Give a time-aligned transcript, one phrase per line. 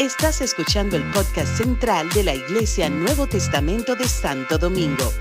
[0.00, 5.12] Estás escuchando el podcast central de la Iglesia Nuevo Testamento de Santo Domingo.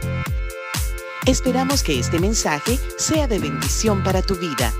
[1.25, 4.71] Esperamos que este mensaje sea de bendición para tu vida.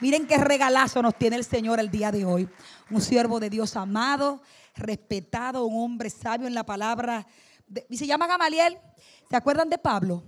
[0.00, 2.48] Miren qué regalazo nos tiene el Señor el día de hoy.
[2.90, 4.40] Un siervo de Dios amado,
[4.74, 7.26] respetado, un hombre sabio en la palabra.
[7.90, 8.78] y se llama Gamaliel.
[9.28, 10.24] ¿Se acuerdan de Pablo?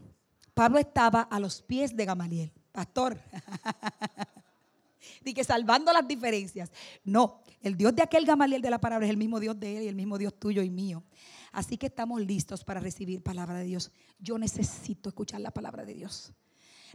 [0.53, 2.60] Pablo estaba a los pies de Gamaliel.
[2.73, 3.21] Pastor.
[5.25, 6.71] Dije que salvando las diferencias.
[7.05, 9.85] No, el Dios de aquel Gamaliel de la palabra es el mismo Dios de él
[9.85, 11.05] y el mismo Dios tuyo y mío.
[11.53, 13.91] Así que estamos listos para recibir palabra de Dios.
[14.19, 16.33] Yo necesito escuchar la palabra de Dios.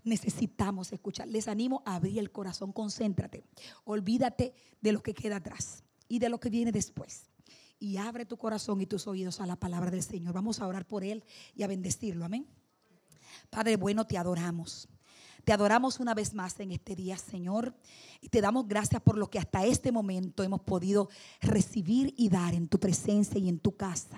[0.03, 1.27] Necesitamos escuchar.
[1.27, 3.43] Les animo a abrir el corazón, concéntrate.
[3.83, 7.25] Olvídate de lo que queda atrás y de lo que viene después.
[7.79, 10.33] Y abre tu corazón y tus oídos a la palabra del Señor.
[10.33, 12.23] Vamos a orar por Él y a bendecirlo.
[12.23, 12.47] Amén.
[13.49, 14.87] Padre bueno, te adoramos.
[15.45, 17.75] Te adoramos una vez más en este día, Señor,
[18.25, 21.09] y te damos gracias por lo que hasta este momento hemos podido
[21.41, 24.17] recibir y dar en tu presencia y en tu casa.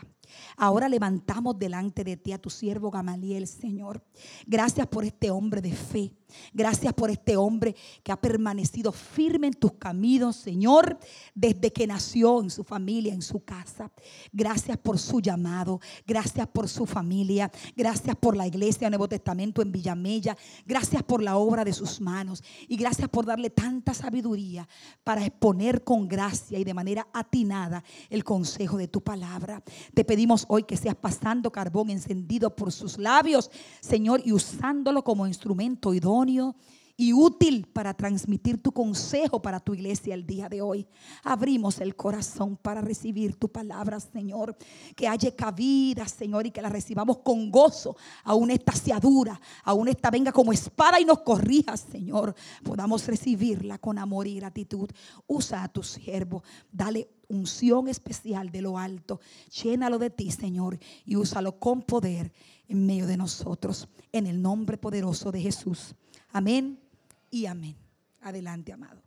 [0.55, 4.01] Ahora levantamos delante de ti a tu siervo Gamaliel, Señor.
[4.45, 6.13] Gracias por este hombre de fe.
[6.53, 10.99] Gracias por este hombre que ha permanecido firme en tus caminos, Señor,
[11.33, 13.91] desde que nació en su familia, en su casa.
[14.33, 15.79] Gracias por su llamado.
[16.05, 17.49] Gracias por su familia.
[17.75, 20.37] Gracias por la iglesia Nuevo Testamento en Villamella.
[20.65, 22.43] Gracias por la obra de sus manos.
[22.67, 24.67] Y gracias por darle tanta sabiduría
[25.03, 29.63] para exponer con gracia y de manera atinada el consejo de tu palabra.
[29.93, 35.27] Te pedimos hoy que seas pasando carbón encendido por sus labios, Señor, y usándolo como
[35.27, 36.55] instrumento idóneo
[36.99, 40.87] y útil para transmitir tu consejo para tu iglesia el día de hoy.
[41.23, 44.57] Abrimos el corazón para recibir tu palabra, Señor.
[44.95, 47.95] Que haya cabida, Señor, y que la recibamos con gozo.
[48.23, 52.33] Aún esta seadura, aún esta venga como espada y nos corrija, Señor.
[52.63, 54.89] Podamos recibirla con amor y gratitud.
[55.27, 56.43] Usa a tu siervo.
[56.71, 59.19] Dale unción especial de lo alto.
[59.61, 62.33] Llénalo de ti, Señor, y úsalo con poder
[62.67, 63.87] en medio de nosotros.
[64.11, 65.93] En el nombre poderoso de Jesús.
[66.31, 66.86] Amén
[67.29, 67.75] y amén.
[68.21, 69.01] Adelante, amado.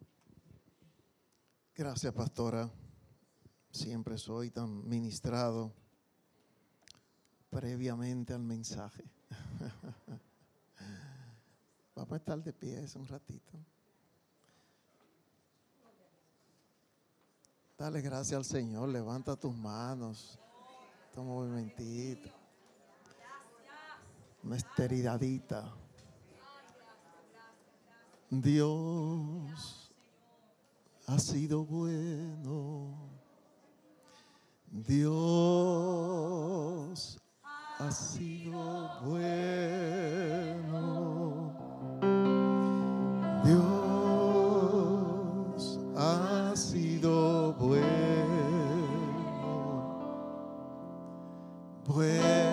[1.74, 2.70] Gracias, pastora.
[3.70, 5.72] Siempre soy tan ministrado
[7.48, 9.04] previamente al mensaje.
[11.94, 13.58] Vamos a estar de pie un ratito.
[17.78, 18.90] Dale gracias al Señor.
[18.90, 20.38] Levanta tus manos.
[21.14, 22.28] Toma un momentito.
[24.42, 25.79] Una esteridadita.
[28.30, 29.90] Dios
[31.08, 32.96] ha sido bueno.
[34.70, 35.18] Dios
[37.42, 39.50] ha sido bueno.
[43.44, 43.90] Dios
[52.10, 52.49] Deseo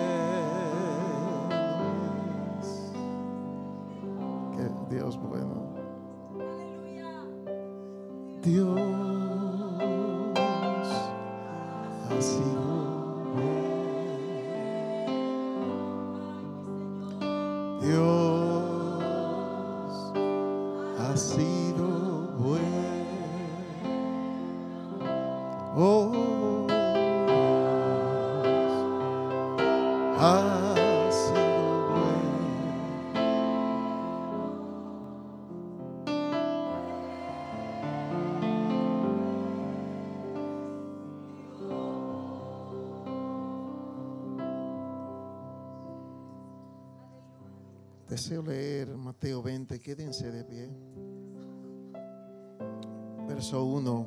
[53.28, 54.06] verso 1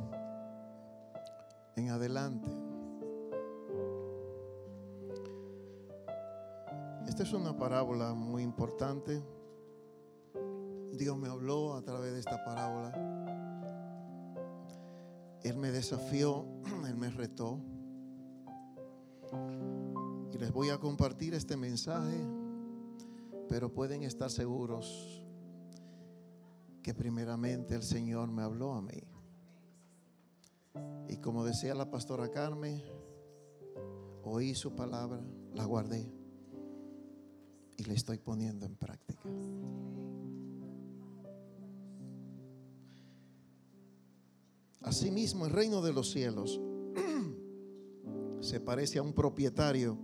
[1.76, 2.50] en adelante.
[7.08, 9.22] Esta es una parábola muy importante.
[10.94, 12.92] Dios me habló a través de esta parábola.
[15.44, 16.46] Él me desafió,
[16.88, 17.60] Él me retó.
[20.34, 22.20] Y les voy a compartir este mensaje,
[23.48, 25.21] pero pueden estar seguros
[26.82, 29.04] que primeramente el Señor me habló a mí.
[31.10, 32.82] Y como decía la pastora Carmen,
[34.24, 35.22] oí su palabra,
[35.54, 36.10] la guardé
[37.78, 39.30] y la estoy poniendo en práctica.
[44.82, 46.60] Asimismo, el reino de los cielos
[48.42, 49.98] se parece a un propietario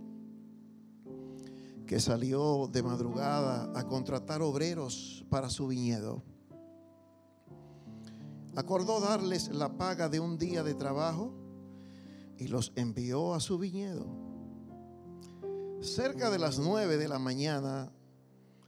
[1.86, 6.22] que salió de madrugada a contratar obreros para su viñedo.
[8.56, 11.32] Acordó darles la paga de un día de trabajo
[12.36, 14.06] y los envió a su viñedo.
[15.80, 17.92] Cerca de las nueve de la mañana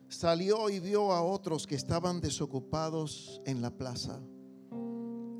[0.08, 4.20] salió y vio a otros que estaban desocupados en la plaza.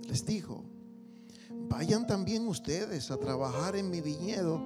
[0.09, 0.65] Les dijo,
[1.69, 4.61] vayan también ustedes a trabajar en mi viñedo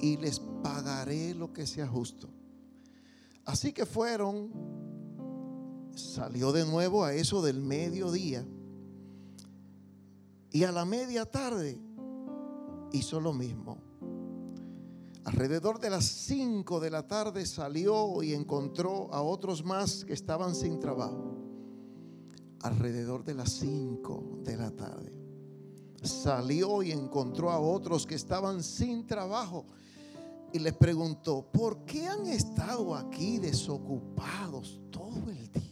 [0.00, 2.28] y les pagaré lo que sea justo.
[3.44, 4.50] Así que fueron,
[5.94, 8.44] salió de nuevo a eso del mediodía
[10.54, 11.80] y a la media tarde
[12.92, 13.76] hizo lo mismo.
[15.24, 20.54] Alrededor de las 5 de la tarde salió y encontró a otros más que estaban
[20.54, 21.34] sin trabajo.
[22.62, 25.12] Alrededor de las 5 de la tarde
[26.04, 29.66] salió y encontró a otros que estaban sin trabajo
[30.52, 35.63] y les preguntó, ¿por qué han estado aquí desocupados todo el día?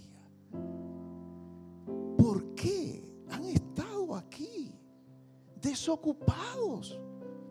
[5.63, 7.01] Desocupados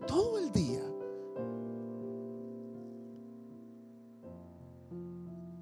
[0.06, 0.84] todo el día?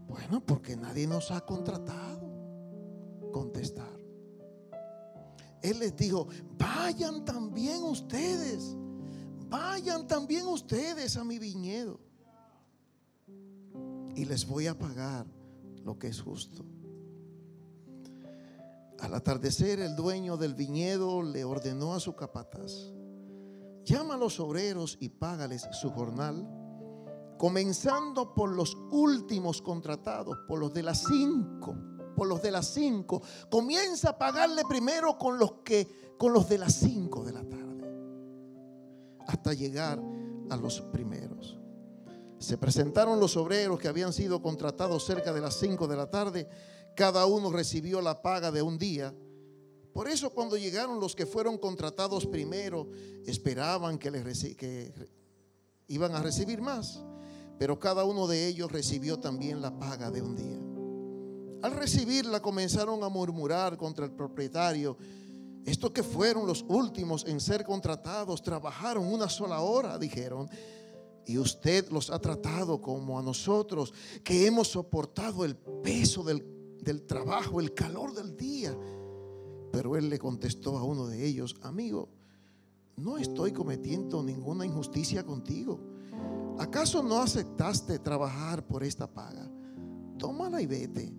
[0.10, 2.28] Bueno, porque nadie nos ha contratado.
[3.31, 3.88] Contestar.
[5.62, 8.75] Él les dijo, vayan también ustedes
[9.50, 12.00] vayan también ustedes a mi viñedo
[14.16, 15.25] y les voy a pagar
[15.84, 16.63] lo que es justo.
[19.01, 22.92] Al atardecer el dueño del viñedo le ordenó a su capataz,
[23.86, 26.48] llama a los obreros y págales su jornal,
[27.38, 31.75] comenzando por los últimos contratados, por los de las cinco,
[32.16, 36.57] por los de las cinco, comienza a pagarle primero con los que, con los de
[36.57, 37.69] las cinco de la tarde
[39.30, 40.02] hasta llegar
[40.50, 41.60] a los primeros.
[42.40, 46.48] Se presentaron los obreros que habían sido contratados cerca de las 5 de la tarde.
[46.96, 49.14] Cada uno recibió la paga de un día.
[49.94, 52.88] Por eso cuando llegaron los que fueron contratados primero,
[53.26, 54.94] esperaban que, les que
[55.88, 57.02] iban a recibir más.
[57.58, 60.60] Pero cada uno de ellos recibió también la paga de un día.
[61.62, 64.98] Al recibirla comenzaron a murmurar contra el propietario
[65.66, 70.50] estos que fueron los últimos en ser contratados trabajaron una sola hora, dijeron.
[71.30, 73.94] Y usted los ha tratado como a nosotros,
[74.24, 76.44] que hemos soportado el peso del,
[76.81, 78.76] del trabajo, el calor del día.
[79.72, 82.10] Pero él le contestó a uno de ellos, amigo,
[82.96, 85.80] no estoy cometiendo ninguna injusticia contigo.
[86.58, 89.50] ¿Acaso no aceptaste trabajar por esta paga?
[90.18, 91.14] Tómala y vete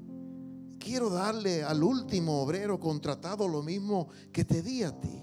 [0.81, 5.23] quiero darle al último obrero contratado lo mismo que te di a ti.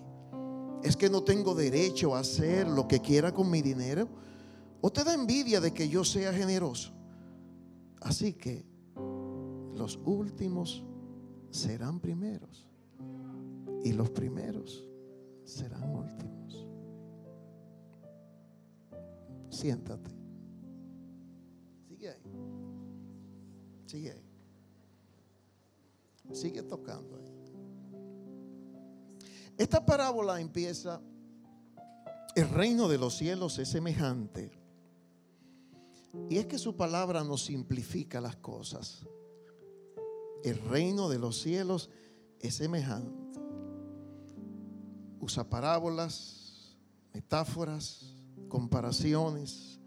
[0.84, 4.08] Es que no tengo derecho a hacer lo que quiera con mi dinero.
[4.82, 6.94] O te da envidia de que yo sea generoso.
[8.02, 8.66] Así que
[9.76, 10.84] los últimos
[11.50, 12.68] serán primeros.
[13.84, 14.88] Y los primeros
[15.44, 16.68] serán últimos.
[19.50, 20.12] Siéntate.
[21.88, 22.22] Sigue ahí.
[23.86, 24.24] Sigue ahí.
[26.34, 27.38] Sigue tocando ahí.
[29.58, 31.02] Esta parábola empieza,
[32.36, 34.52] el reino de los cielos es semejante.
[36.30, 39.06] Y es que su palabra nos simplifica las cosas.
[40.44, 41.90] El reino de los cielos
[42.40, 43.40] es semejante.
[45.20, 46.78] Usa parábolas,
[47.14, 48.14] metáforas,
[48.48, 49.80] comparaciones,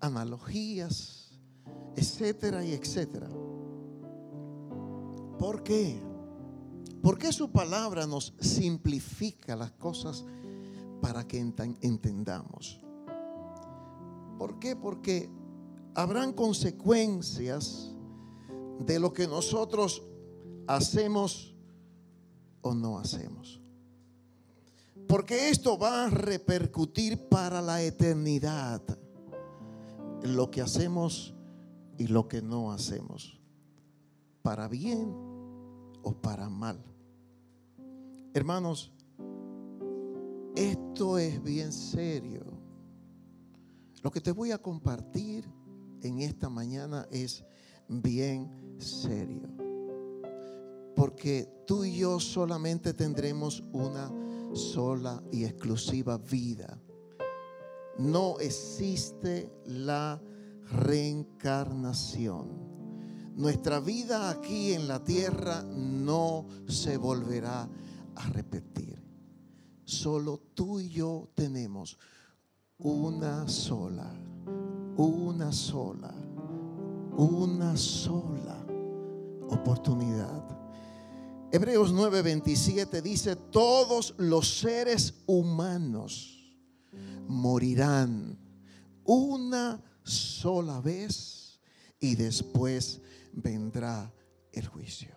[0.00, 1.30] analogías,
[1.96, 3.28] etcétera y etcétera.
[5.38, 6.00] ¿Por qué?
[7.02, 10.24] Porque su palabra nos simplifica las cosas
[11.00, 12.80] para que entendamos.
[14.36, 14.76] ¿Por qué?
[14.76, 15.30] Porque
[15.94, 17.92] habrán consecuencias
[18.80, 20.02] de lo que nosotros
[20.66, 21.54] hacemos
[22.62, 23.60] o no hacemos.
[25.08, 28.82] Porque esto va a repercutir para la eternidad
[30.22, 31.34] lo que hacemos
[31.96, 33.40] y lo que no hacemos.
[34.42, 35.10] Para bien
[36.02, 36.78] o para mal.
[38.34, 38.92] Hermanos,
[40.54, 42.44] esto es bien serio.
[44.02, 45.48] Lo que te voy a compartir
[46.02, 47.44] en esta mañana es
[47.88, 49.48] bien serio.
[50.94, 54.12] Porque tú y yo solamente tendremos una
[54.54, 56.80] sola y exclusiva vida.
[57.98, 60.20] No existe la
[60.70, 62.68] reencarnación
[63.38, 67.68] nuestra vida aquí en la tierra no se volverá
[68.16, 69.00] a repetir.
[69.84, 71.96] Solo tú y yo tenemos
[72.78, 74.12] una sola,
[74.98, 76.12] una sola,
[77.16, 78.66] una sola
[79.48, 80.42] oportunidad.
[81.52, 86.52] Hebreos 9:27 dice, todos los seres humanos
[87.28, 88.36] morirán
[89.04, 91.60] una sola vez
[92.00, 93.00] y después
[93.32, 94.12] vendrá
[94.52, 95.16] el juicio.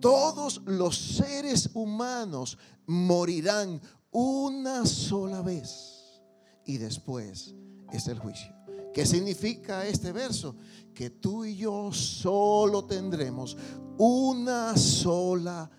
[0.00, 3.78] Todos los seres humanos morirán
[4.10, 6.22] una sola vez
[6.64, 7.54] y después
[7.92, 8.51] es el juicio.
[8.92, 10.54] ¿Qué significa este verso?
[10.94, 13.56] Que tú y yo solo tendremos
[13.98, 15.70] una sola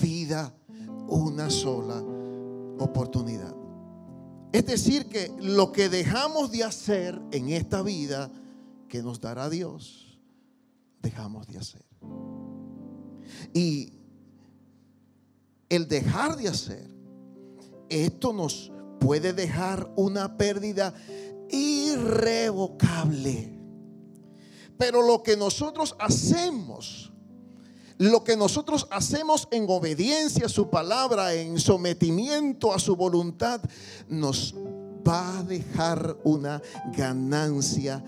[0.00, 0.54] vida,
[1.08, 2.02] una sola
[2.78, 3.54] oportunidad.
[4.52, 8.30] Es decir, que lo que dejamos de hacer en esta vida
[8.88, 10.18] que nos dará Dios,
[11.02, 11.84] dejamos de hacer.
[13.52, 13.92] Y
[15.68, 16.88] el dejar de hacer,
[17.88, 20.94] esto nos puede dejar una pérdida
[21.50, 23.54] irrevocable.
[24.76, 27.12] Pero lo que nosotros hacemos,
[27.98, 33.60] lo que nosotros hacemos en obediencia a su palabra, en sometimiento a su voluntad,
[34.08, 34.54] nos
[35.06, 36.62] va a dejar una
[36.96, 38.02] ganancia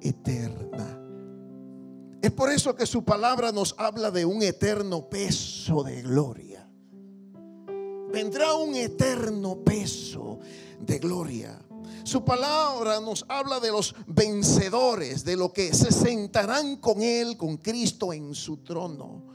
[0.00, 0.98] eterna.
[2.22, 6.66] Es por eso que su palabra nos habla de un eterno peso de gloria.
[8.12, 10.38] Vendrá un eterno peso
[10.80, 11.58] de gloria.
[12.04, 17.56] Su palabra nos habla de los vencedores, de lo que se sentarán con Él, con
[17.56, 19.30] Cristo en su trono.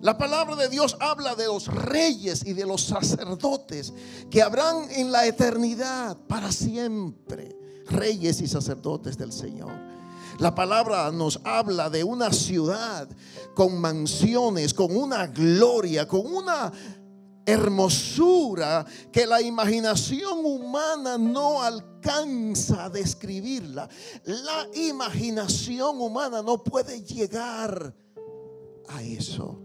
[0.00, 3.94] La palabra de Dios habla de los reyes y de los sacerdotes
[4.30, 7.56] que habrán en la eternidad para siempre.
[7.86, 9.72] Reyes y sacerdotes del Señor.
[10.38, 13.08] La palabra nos habla de una ciudad
[13.54, 16.72] con mansiones, con una gloria, con una
[17.46, 23.88] hermosura que la imaginación humana no alcanza a describirla.
[24.24, 27.94] La imaginación humana no puede llegar
[28.88, 29.60] a eso.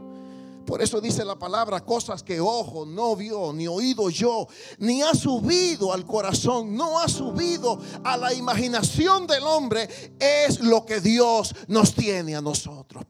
[0.70, 5.16] Por eso dice la palabra cosas que ojo no vio, ni oído yo, ni ha
[5.16, 11.56] subido al corazón, no ha subido a la imaginación del hombre, es lo que Dios
[11.68, 13.04] nos tiene a nosotros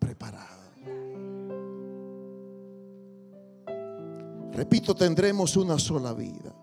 [4.54, 6.56] Repito, tendremos una sola vida.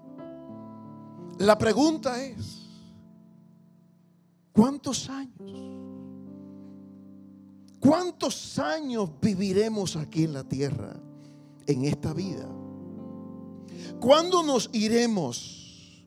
[1.39, 2.67] La pregunta es,
[4.53, 5.77] ¿cuántos años?
[7.79, 10.97] ¿Cuántos años viviremos aquí en la tierra,
[11.67, 12.49] en esta vida?
[14.01, 16.05] ¿Cuándo nos iremos?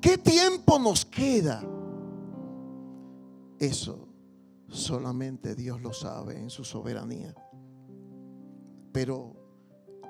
[0.00, 1.62] ¿Qué tiempo nos queda?
[3.58, 4.08] Eso
[4.68, 7.34] solamente Dios lo sabe en su soberanía.
[8.92, 9.39] Pero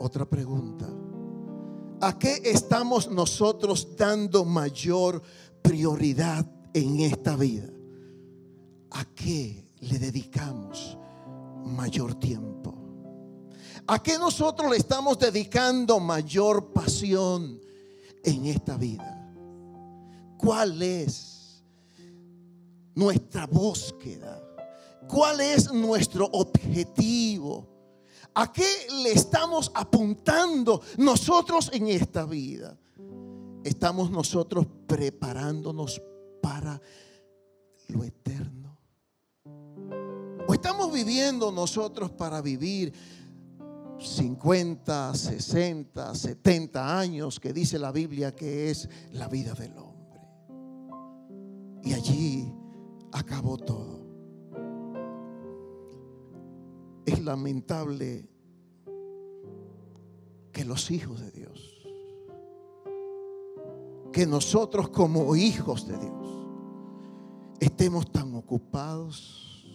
[0.01, 0.89] otra pregunta.
[2.01, 5.23] ¿A qué estamos nosotros dando mayor
[5.63, 7.69] prioridad en esta vida?
[8.93, 10.97] ¿A qué le dedicamos
[11.65, 12.75] mayor tiempo?
[13.87, 17.61] ¿A qué nosotros le estamos dedicando mayor pasión
[18.25, 19.17] en esta vida?
[20.39, 21.63] ¿Cuál es
[22.95, 24.43] nuestra búsqueda?
[25.07, 27.70] ¿Cuál es nuestro objetivo?
[28.35, 28.67] ¿A qué
[29.03, 32.79] le estamos apuntando nosotros en esta vida?
[33.65, 36.01] Estamos nosotros preparándonos
[36.41, 36.81] para
[37.89, 38.79] lo eterno.
[40.47, 42.93] O estamos viviendo nosotros para vivir
[43.99, 50.21] 50, 60, 70 años que dice la Biblia que es la vida del hombre.
[51.85, 52.53] Y allí
[53.13, 54.00] acabó todo.
[57.07, 58.29] Es lamentable
[60.53, 61.89] que los hijos de Dios,
[64.13, 66.21] que nosotros como hijos de Dios,
[67.61, 69.67] estemos tan ocupados,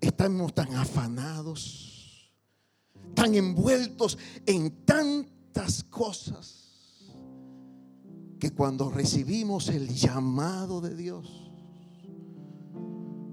[0.00, 2.32] estamos tan afanados,
[3.14, 6.68] tan envueltos en tantas cosas,
[8.38, 11.47] que cuando recibimos el llamado de Dios,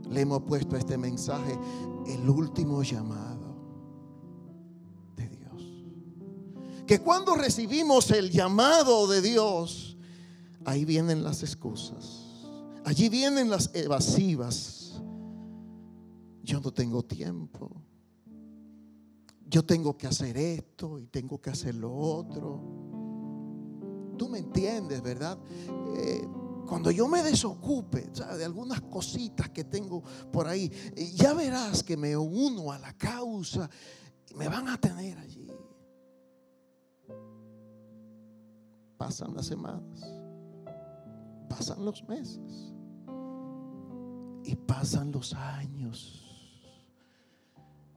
[0.09, 1.57] le hemos puesto este mensaje,
[2.07, 3.55] el último llamado
[5.15, 5.83] de Dios.
[6.85, 9.97] Que cuando recibimos el llamado de Dios,
[10.65, 12.21] ahí vienen las excusas.
[12.83, 15.01] Allí vienen las evasivas.
[16.43, 17.71] Yo no tengo tiempo.
[19.47, 22.61] Yo tengo que hacer esto y tengo que hacer lo otro.
[24.17, 25.37] Tú me entiendes, ¿verdad?
[25.95, 26.27] Eh,
[26.65, 30.71] cuando yo me desocupe de algunas cositas que tengo por ahí,
[31.15, 33.69] ya verás que me uno a la causa
[34.29, 35.51] y me van a tener allí.
[38.97, 40.01] Pasan las semanas,
[41.49, 42.73] pasan los meses
[44.43, 46.21] y pasan los años.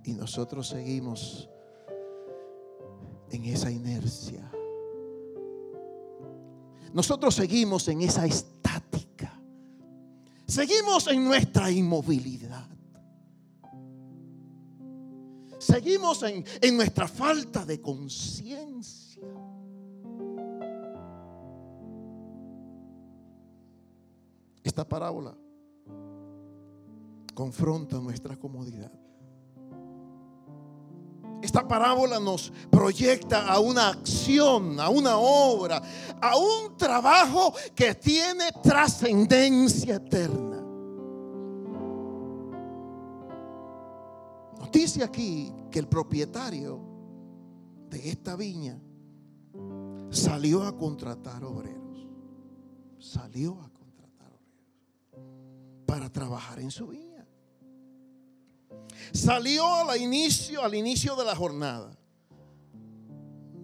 [0.04, 1.48] Y nosotros seguimos
[3.30, 4.50] en esa inercia.
[6.92, 9.40] Nosotros seguimos en esa estática.
[10.47, 12.66] Seguimos en nuestra inmovilidad.
[15.59, 19.26] Seguimos en, en nuestra falta de conciencia.
[24.62, 25.37] Esta parábola
[27.35, 28.92] confronta nuestra comodidad.
[31.42, 35.80] Esta parábola nos proyecta a una acción, a una obra,
[36.21, 40.57] a un trabajo que tiene trascendencia eterna.
[44.59, 46.80] Noticia aquí que el propietario
[47.88, 48.78] de esta viña
[50.11, 52.07] salió a contratar obreros.
[52.99, 57.08] Salió a contratar obreros para trabajar en su viña.
[59.12, 61.96] Salió al inicio, al inicio de la jornada.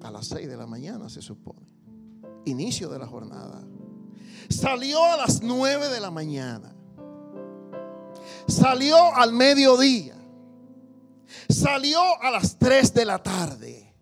[0.02, 1.66] A las 6 de la mañana se supone.
[2.44, 3.62] Inicio de la jornada.
[4.48, 6.74] Salió a las 9 de la mañana.
[8.46, 10.16] Salió al mediodía.
[11.48, 13.94] Salió a las 3 de la tarde.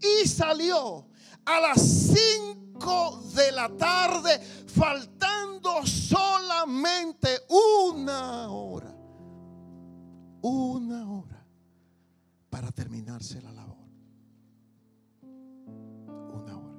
[0.00, 1.06] Y salió
[1.44, 8.95] a las 5 de la tarde, faltando solamente una hora
[10.48, 11.44] una hora
[12.50, 13.76] para terminarse la labor.
[15.22, 16.76] Una hora.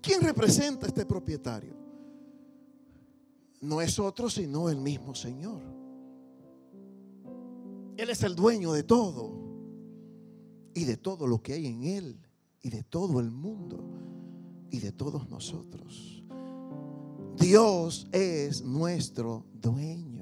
[0.00, 1.74] ¿Quién representa a este propietario?
[3.60, 5.60] No es otro sino el mismo Señor.
[7.96, 9.32] Él es el dueño de todo
[10.74, 12.18] y de todo lo que hay en Él
[12.62, 13.78] y de todo el mundo
[14.70, 16.24] y de todos nosotros.
[17.36, 20.19] Dios es nuestro dueño.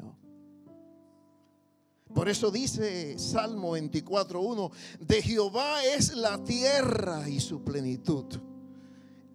[2.15, 8.25] Por eso dice Salmo 24.1, de Jehová es la tierra y su plenitud,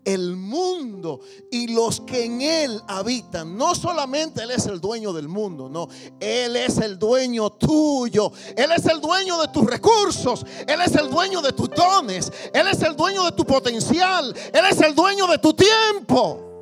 [0.03, 3.55] el mundo y los que en él habitan.
[3.55, 5.87] No solamente Él es el dueño del mundo, no,
[6.19, 11.09] Él es el dueño tuyo, Él es el dueño de tus recursos, Él es el
[11.09, 15.27] dueño de tus dones, Él es el dueño de tu potencial, Él es el dueño
[15.27, 16.52] de tu tiempo.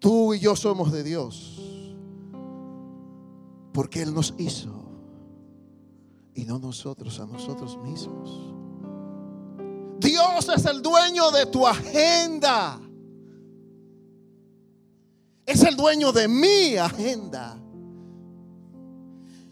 [0.00, 1.60] Tú y yo somos de Dios.
[3.72, 4.74] Porque Él nos hizo.
[6.34, 8.30] Y no nosotros a nosotros mismos.
[10.00, 12.80] Dios es el dueño de tu agenda.
[15.44, 17.60] Es el dueño de mi agenda.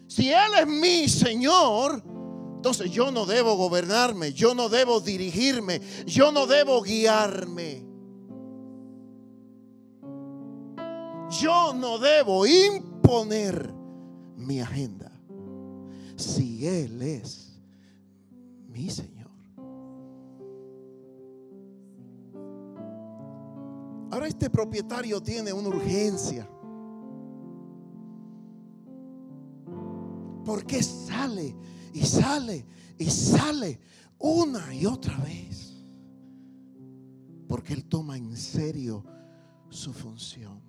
[0.06, 2.02] Si Él es mi Señor,
[2.56, 7.87] entonces yo no debo gobernarme, yo no debo dirigirme, yo no debo guiarme.
[11.30, 13.74] Yo no debo imponer
[14.36, 15.12] mi agenda
[16.16, 17.60] si Él es
[18.68, 19.30] mi Señor.
[24.10, 26.48] Ahora este propietario tiene una urgencia.
[30.44, 31.54] Porque sale
[31.92, 32.64] y sale
[32.96, 33.78] y sale
[34.18, 35.74] una y otra vez.
[37.46, 39.04] Porque Él toma en serio
[39.68, 40.67] su función.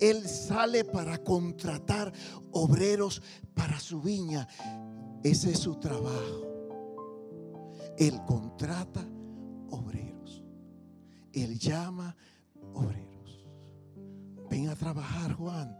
[0.00, 2.12] Él sale para contratar
[2.52, 3.22] obreros
[3.54, 4.48] para su viña.
[5.22, 6.50] Ese es su trabajo.
[7.98, 9.04] Él contrata
[9.70, 10.42] obreros.
[11.32, 12.16] Él llama
[12.72, 13.44] obreros.
[14.48, 15.76] Ven a trabajar Juan.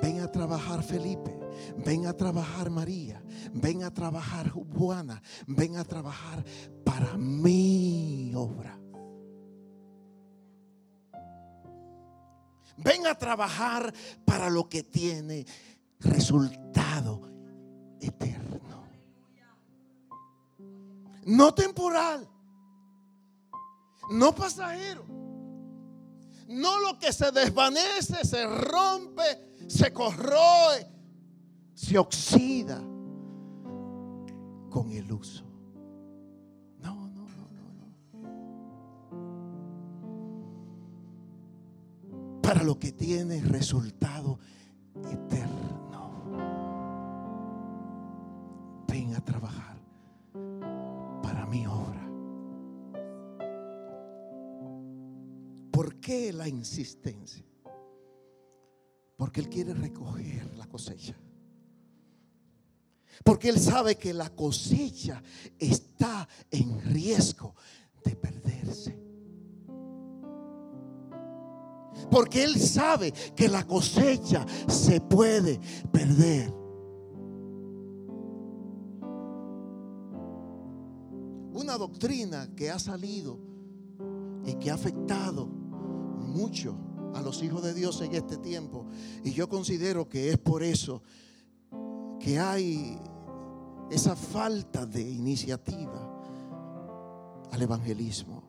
[0.00, 1.36] Ven a trabajar Felipe.
[1.84, 3.22] Ven a trabajar María.
[3.52, 5.20] Ven a trabajar Juana.
[5.46, 6.44] Ven a trabajar
[6.84, 8.78] para mi obra.
[12.78, 13.92] Ven a trabajar
[14.24, 15.46] para lo que tiene
[16.00, 17.30] resultado
[18.00, 18.56] eterno.
[21.26, 22.28] No temporal.
[24.10, 25.04] No pasajero.
[26.48, 30.86] No lo que se desvanece, se rompe, se corroe,
[31.74, 32.80] se oxida
[34.70, 35.45] con el uso.
[42.56, 44.38] Para lo que tiene resultado
[45.12, 46.22] eterno.
[48.88, 49.76] Ven a trabajar
[51.22, 52.00] para mi obra.
[55.70, 57.44] ¿Por qué la insistencia?
[59.18, 61.14] Porque Él quiere recoger la cosecha.
[63.22, 65.22] Porque Él sabe que la cosecha
[65.58, 67.54] está en riesgo
[68.02, 69.05] de perderse.
[72.10, 75.60] Porque Él sabe que la cosecha se puede
[75.92, 76.52] perder.
[81.52, 83.38] Una doctrina que ha salido
[84.44, 86.76] y que ha afectado mucho
[87.14, 88.86] a los hijos de Dios en este tiempo.
[89.24, 91.02] Y yo considero que es por eso
[92.20, 92.98] que hay
[93.90, 96.20] esa falta de iniciativa
[97.50, 98.45] al evangelismo.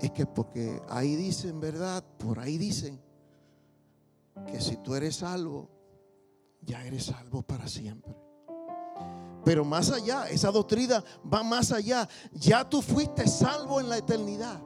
[0.00, 2.04] Es que porque ahí dicen, ¿verdad?
[2.18, 3.00] Por ahí dicen
[4.46, 5.68] que si tú eres salvo,
[6.60, 8.14] ya eres salvo para siempre.
[9.44, 12.08] Pero más allá, esa doctrina va más allá.
[12.32, 14.60] Ya tú fuiste salvo en la eternidad.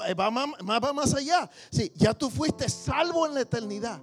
[0.00, 1.50] Va, va más allá.
[1.70, 4.00] Sí, ya tú fuiste salvo en la eternidad.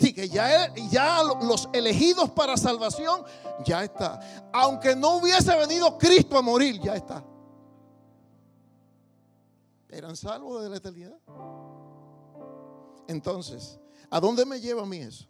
[0.00, 3.22] Sí, que ya, ya los elegidos para salvación,
[3.66, 4.48] ya está.
[4.50, 7.22] Aunque no hubiese venido Cristo a morir, ya está.
[9.90, 11.18] Eran salvos de la eternidad.
[13.08, 15.26] Entonces, ¿a dónde me lleva a mí eso?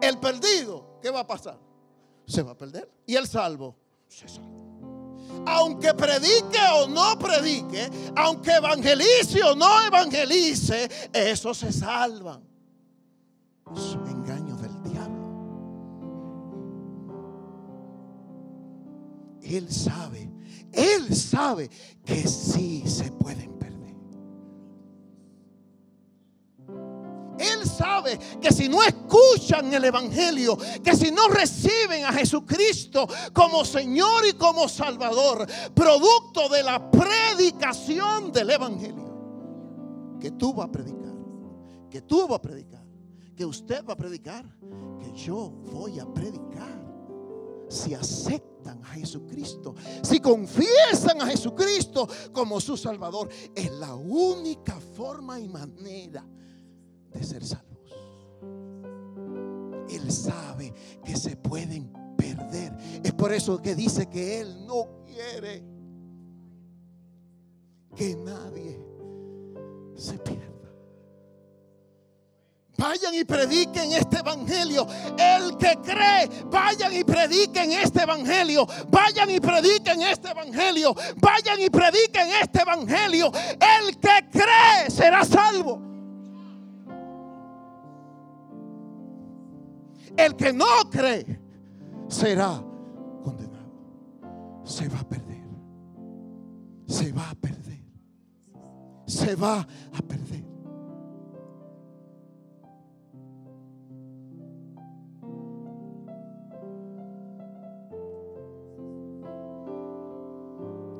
[0.00, 1.58] El perdido, ¿qué va a pasar?
[2.26, 2.90] Se va a perder.
[3.04, 3.76] Y el salvo,
[4.08, 4.69] se salva
[5.46, 12.42] aunque predique o no predique, aunque evangelice o no evangelice, esos se salvan.
[13.74, 15.20] Es un engaño del diablo.
[19.42, 20.30] Él sabe,
[20.72, 21.70] él sabe
[22.04, 23.59] que sí se pueden
[27.40, 33.64] Él sabe que si no escuchan el Evangelio, que si no reciben a Jesucristo como
[33.64, 41.14] Señor y como Salvador, producto de la predicación del Evangelio, que tú vas a predicar,
[41.90, 42.84] que tú vas a predicar,
[43.34, 44.44] que usted va a predicar,
[45.00, 46.78] que yo voy a predicar.
[47.70, 55.38] Si aceptan a Jesucristo, si confiesan a Jesucristo como su Salvador, es la única forma
[55.38, 56.26] y manera
[57.12, 57.70] de ser salvos.
[59.88, 60.72] Él sabe
[61.04, 62.76] que se pueden perder.
[63.02, 65.62] Es por eso que dice que Él no quiere
[67.96, 68.78] que nadie
[69.96, 70.50] se pierda.
[72.78, 74.86] Vayan y prediquen este evangelio.
[75.18, 78.66] El que cree, vayan y prediquen este evangelio.
[78.88, 80.94] Vayan y prediquen este evangelio.
[81.16, 83.30] Vayan y prediquen este evangelio.
[83.60, 85.89] El que cree será salvo.
[90.16, 91.40] El que no cree
[92.08, 92.62] será
[93.22, 93.70] condenado.
[94.64, 95.40] Se va a perder.
[96.86, 97.80] Se va a perder.
[99.06, 100.44] Se va a perder.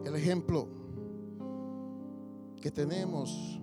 [0.05, 0.69] El ejemplo
[2.61, 3.61] que tenemos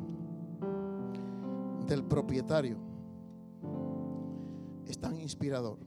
[1.87, 2.86] del propietario
[4.87, 5.77] es tan inspirador.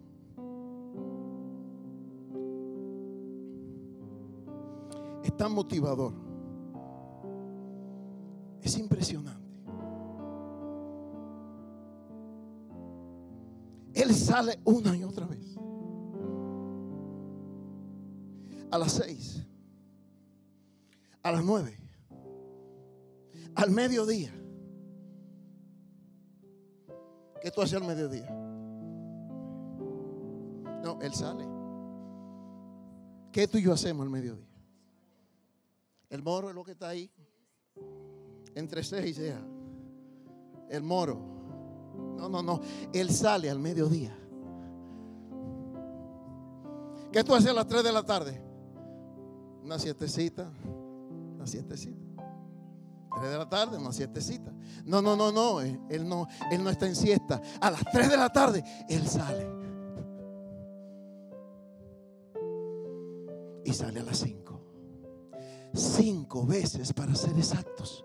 [5.25, 6.13] Es tan motivador.
[8.63, 9.41] Es impresionante.
[13.95, 15.57] Él sale una y otra vez.
[18.71, 19.45] A las seis.
[21.23, 21.77] A las nueve.
[23.55, 24.33] Al mediodía.
[27.43, 28.50] ¿Qué tú haces al mediodía?
[30.83, 31.45] No, Él sale.
[33.33, 34.47] ¿Qué tú y yo hacemos al mediodía?
[36.09, 37.11] El moro es lo que está ahí.
[38.55, 39.33] Entre seis y
[40.69, 41.19] El moro.
[42.17, 42.61] No, no, no.
[42.93, 44.17] Él sale al mediodía.
[47.13, 48.41] ¿Qué tú haces a las tres de la tarde?
[49.63, 50.51] Una siestecita.
[51.35, 51.99] Una siestecita.
[53.17, 54.53] Tres de la tarde, una siestecita.
[54.85, 55.61] No, no, no, no.
[55.61, 57.41] Él no, él no está en siesta.
[57.61, 59.60] A las tres de la tarde, él sale.
[63.65, 64.61] Y sale a las 5.
[65.73, 68.05] Cinco veces para ser exactos.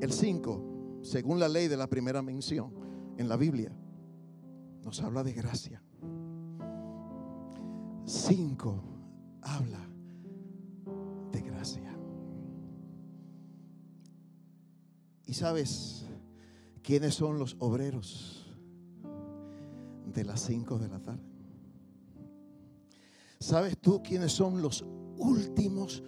[0.00, 2.72] El 5, según la ley de la primera mención
[3.16, 3.72] en la Biblia,
[4.84, 5.82] nos habla de gracia.
[8.04, 8.82] 5
[9.42, 9.88] habla
[11.30, 11.96] de gracia.
[15.24, 16.04] ¿Y sabes
[16.82, 18.54] quiénes son los obreros
[20.12, 21.31] de las 5 de la tarde?
[23.42, 24.84] ¿Sabes tú quiénes son los
[25.16, 26.00] últimos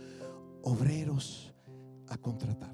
[0.63, 1.53] obreros
[2.09, 2.73] a contratar?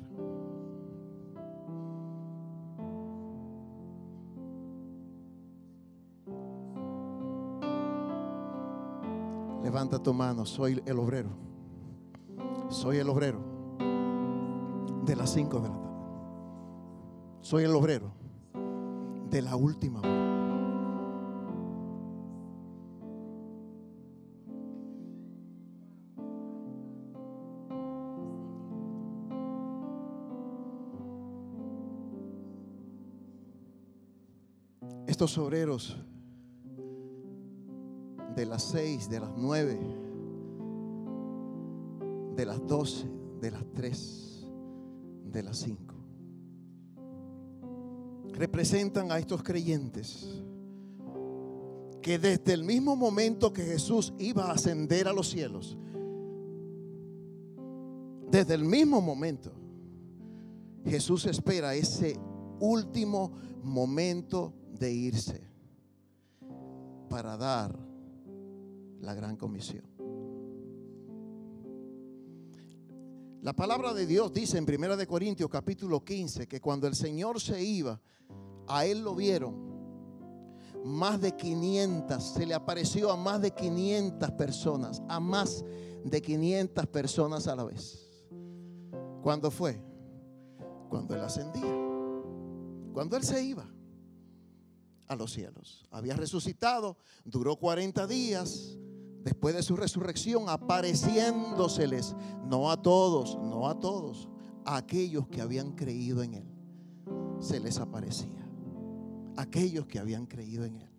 [9.62, 11.31] Levanta tu mano, soy el obrero.
[12.68, 13.40] Soy el obrero
[15.07, 15.90] de las 5 de la tarde.
[17.40, 18.12] Soy el obrero
[19.31, 20.30] de la última hora.
[35.20, 35.98] Estos obreros
[38.35, 39.78] de las 6, de las 9,
[42.37, 43.06] de las 12,
[43.38, 44.46] de las 3,
[45.26, 45.94] de las 5
[48.33, 50.42] representan a estos creyentes
[52.00, 55.76] que desde el mismo momento que Jesús iba a ascender a los cielos,
[58.30, 59.52] desde el mismo momento,
[60.87, 62.18] Jesús espera ese
[62.59, 65.40] último momento de irse
[67.11, 67.79] para dar
[69.01, 69.85] la gran comisión.
[73.43, 77.40] La palabra de Dios dice en 1 de Corintios capítulo 15 que cuando el Señor
[77.40, 78.01] se iba,
[78.66, 79.71] a él lo vieron
[80.85, 85.62] más de 500, se le apareció a más de 500 personas, a más
[86.05, 88.09] de 500 personas a la vez.
[89.23, 89.79] ¿Cuándo fue?
[90.88, 91.77] Cuando él ascendía,
[92.95, 93.66] cuando él se iba
[95.11, 95.85] a los cielos.
[95.90, 98.79] Había resucitado, duró 40 días
[99.23, 102.14] después de su resurrección, apareciéndoseles,
[102.46, 104.29] no a todos, no a todos,
[104.64, 106.46] a aquellos que habían creído en él.
[107.40, 108.40] Se les aparecía
[109.37, 110.90] aquellos que habían creído en Él.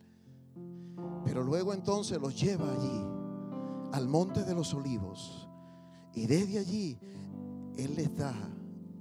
[1.24, 3.06] Pero luego entonces los lleva allí,
[3.92, 5.48] al monte de los olivos.
[6.14, 6.98] Y desde allí
[7.76, 8.34] Él les da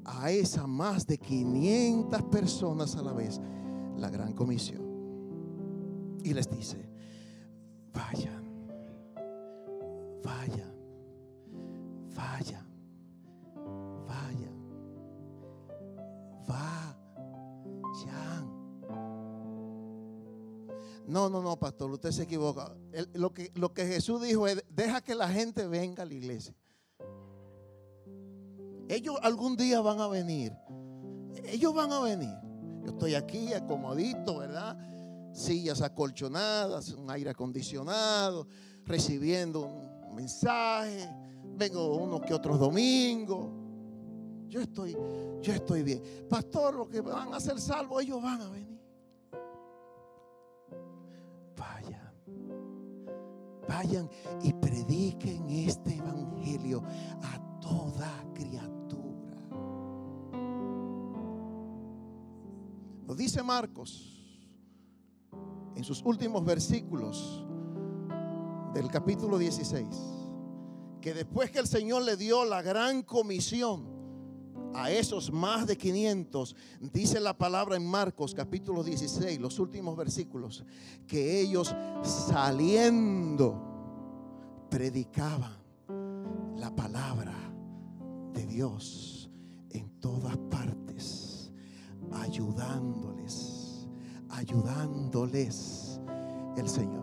[0.06, 3.40] a esas más de 500 personas a la vez
[3.98, 4.91] la gran comisión.
[6.24, 6.78] Y les dice,
[7.94, 8.44] vayan,
[10.24, 10.74] vayan,
[12.16, 12.72] vayan
[21.12, 22.74] No, no, no, pastor, usted se equivoca.
[23.16, 26.56] lo, que, lo que Jesús dijo es, deja que la gente venga a la iglesia.
[28.88, 30.54] Ellos algún día van a venir.
[31.44, 32.34] Ellos van a venir.
[32.86, 34.78] Yo estoy aquí acomodito, ¿verdad?
[35.34, 38.48] Sillas acolchonadas, un aire acondicionado,
[38.86, 41.10] recibiendo un mensaje.
[41.56, 43.50] Vengo unos que otros domingos.
[44.48, 44.98] Yo estoy,
[45.42, 46.04] yo estoy bien.
[46.30, 48.72] Pastor, los que van a ser salvos, ellos van a venir.
[53.72, 54.10] vayan
[54.44, 56.84] y prediquen este evangelio
[57.24, 59.38] a toda criatura.
[63.08, 64.21] Lo dice Marcos
[65.76, 67.46] en sus últimos versículos
[68.74, 69.86] del capítulo 16,
[71.02, 74.02] que después que el Señor le dio la gran comisión,
[74.74, 76.56] a esos más de 500,
[76.94, 80.64] dice la palabra en Marcos capítulo 16, los últimos versículos,
[81.08, 83.68] que ellos saliendo
[84.70, 85.58] predicaban
[86.56, 87.34] la palabra
[88.34, 89.30] de Dios
[89.72, 91.52] en todas partes,
[92.14, 93.51] ayudándoles,
[94.42, 96.00] ayudándoles
[96.58, 97.02] el Señor.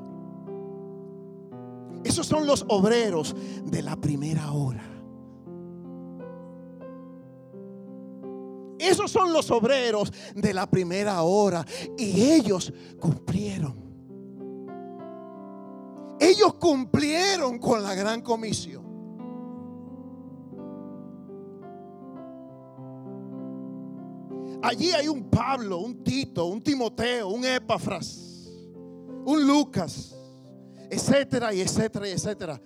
[2.05, 4.85] Esos son los obreros de la primera hora.
[8.79, 11.64] Esos son los obreros de la primera hora.
[11.96, 13.77] Y ellos cumplieron.
[16.20, 18.88] Ellos cumplieron con la gran comisión.
[24.62, 28.51] Allí hay un Pablo, un Tito, un Timoteo, un Epafras,
[29.25, 30.14] un Lucas,
[30.90, 32.61] etcétera y etcétera y etcétera.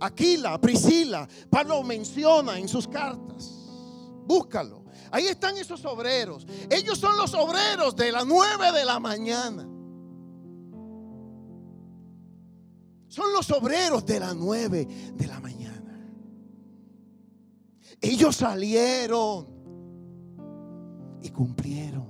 [0.00, 3.54] Aquila, Priscila, Pablo menciona en sus cartas.
[4.26, 4.84] Búscalo.
[5.10, 6.46] Ahí están esos obreros.
[6.70, 9.66] Ellos son los obreros de las nueve de la mañana.
[13.08, 16.08] Son los obreros de las nueve de la mañana.
[18.00, 19.57] Ellos salieron
[21.30, 22.06] cumplieron.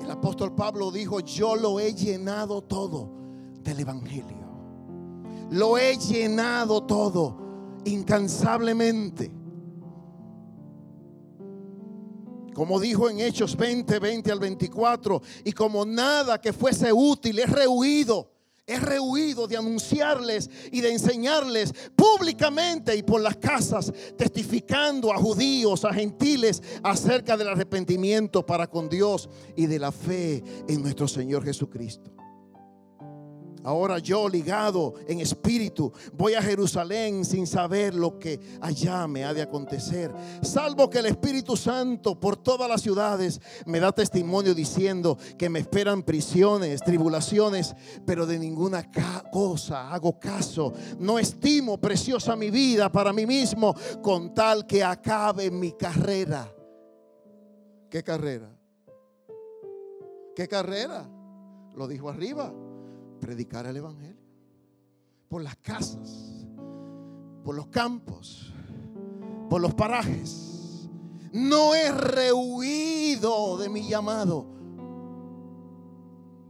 [0.00, 3.10] El apóstol Pablo dijo, yo lo he llenado todo
[3.62, 4.48] del Evangelio.
[5.50, 7.36] Lo he llenado todo
[7.84, 9.30] incansablemente.
[12.54, 17.50] Como dijo en Hechos 20, 20 al 24, y como nada que fuese útil es
[17.50, 18.30] rehuido,
[18.70, 25.84] es rehuido de anunciarles y de enseñarles públicamente y por las casas, testificando a judíos,
[25.84, 31.44] a gentiles acerca del arrepentimiento para con Dios y de la fe en nuestro Señor
[31.44, 32.12] Jesucristo.
[33.62, 39.34] Ahora yo ligado en espíritu voy a Jerusalén sin saber lo que allá me ha
[39.34, 40.12] de acontecer.
[40.42, 45.58] Salvo que el Espíritu Santo por todas las ciudades me da testimonio diciendo que me
[45.58, 47.74] esperan prisiones, tribulaciones,
[48.06, 48.90] pero de ninguna
[49.30, 50.72] cosa hago caso.
[50.98, 56.50] No estimo preciosa mi vida para mí mismo con tal que acabe mi carrera.
[57.90, 58.48] ¿Qué carrera?
[60.34, 61.08] ¿Qué carrera?
[61.74, 62.52] Lo dijo arriba
[63.20, 64.20] predicar el Evangelio.
[65.28, 66.46] Por las casas,
[67.44, 68.52] por los campos,
[69.48, 70.88] por los parajes.
[71.32, 74.46] No he rehuido de mi llamado.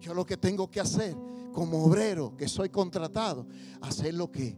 [0.01, 1.15] Yo lo que tengo que hacer
[1.53, 3.47] como obrero que soy contratado,
[3.83, 4.57] hacer lo que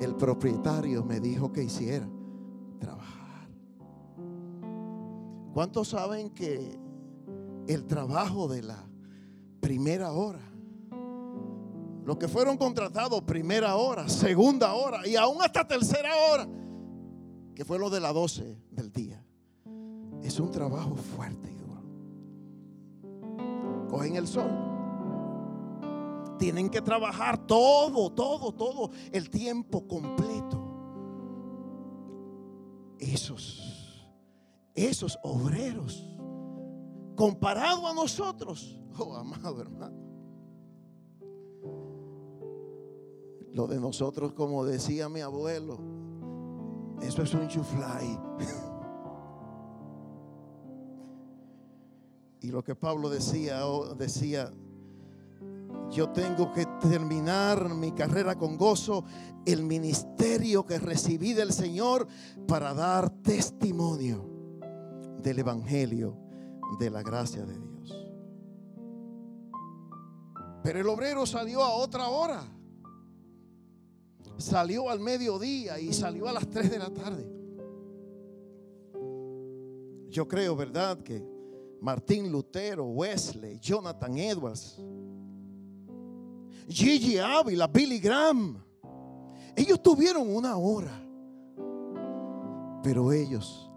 [0.00, 2.08] el propietario me dijo que hiciera,
[2.78, 3.48] trabajar.
[5.54, 6.78] ¿Cuántos saben que
[7.68, 8.91] el trabajo de la
[9.62, 10.40] primera hora.
[12.04, 16.48] Los que fueron contratados primera hora, segunda hora y aún hasta tercera hora,
[17.54, 19.24] que fue lo de las 12 del día.
[20.20, 21.80] Es un trabajo fuerte y duro.
[23.88, 24.50] Cogen el sol.
[26.40, 30.58] Tienen que trabajar todo, todo, todo, el tiempo completo.
[32.98, 34.08] Esos,
[34.74, 36.04] esos obreros,
[37.14, 39.96] comparado a nosotros, Oh, amado hermano.
[43.52, 45.78] Lo de nosotros, como decía mi abuelo,
[47.02, 48.18] eso es un chuflay.
[52.40, 54.50] y lo que Pablo decía, oh, decía,
[55.90, 59.04] yo tengo que terminar mi carrera con gozo,
[59.44, 62.06] el ministerio que recibí del Señor
[62.48, 64.24] para dar testimonio
[65.22, 66.16] del Evangelio
[66.78, 67.71] de la gracia de Dios.
[70.62, 72.44] Pero el obrero salió a otra hora.
[74.38, 77.26] Salió al mediodía y salió a las 3 de la tarde.
[80.08, 80.98] Yo creo, ¿verdad?
[81.02, 81.24] Que
[81.80, 84.78] Martín Lutero, Wesley, Jonathan Edwards,
[86.68, 88.62] Gigi Ávila, Billy Graham,
[89.56, 90.92] ellos tuvieron una hora,
[92.82, 93.70] pero ellos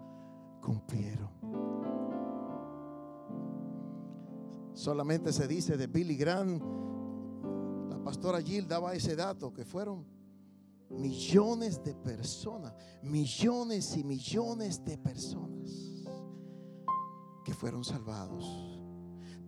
[0.62, 1.35] cumplieron.
[4.76, 6.60] Solamente se dice de Billy Graham,
[7.88, 10.04] la pastora Jill daba ese dato, que fueron
[10.90, 15.96] millones de personas, millones y millones de personas
[17.42, 18.78] que fueron salvados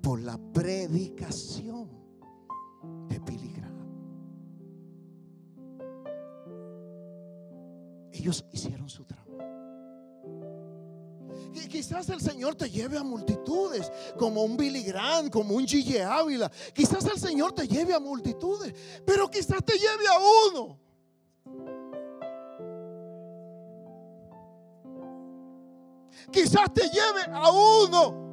[0.02, 1.90] por la predicación
[3.10, 3.88] de Billy Graham.
[8.12, 9.57] Ellos hicieron su trabajo.
[11.52, 16.50] Quizás el Señor te lleve a multitudes, como un Billy Graham, como un Gigi Ávila.
[16.74, 20.78] Quizás el Señor te lleve a multitudes, pero quizás te lleve a uno.
[26.30, 28.28] Quizás te lleve a uno.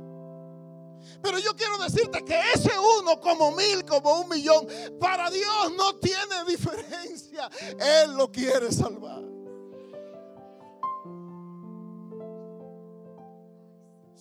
[1.22, 4.68] Pero yo quiero decirte que ese uno, como mil, como un millón,
[5.00, 7.50] para Dios no tiene diferencia.
[7.80, 9.35] Él lo quiere salvar.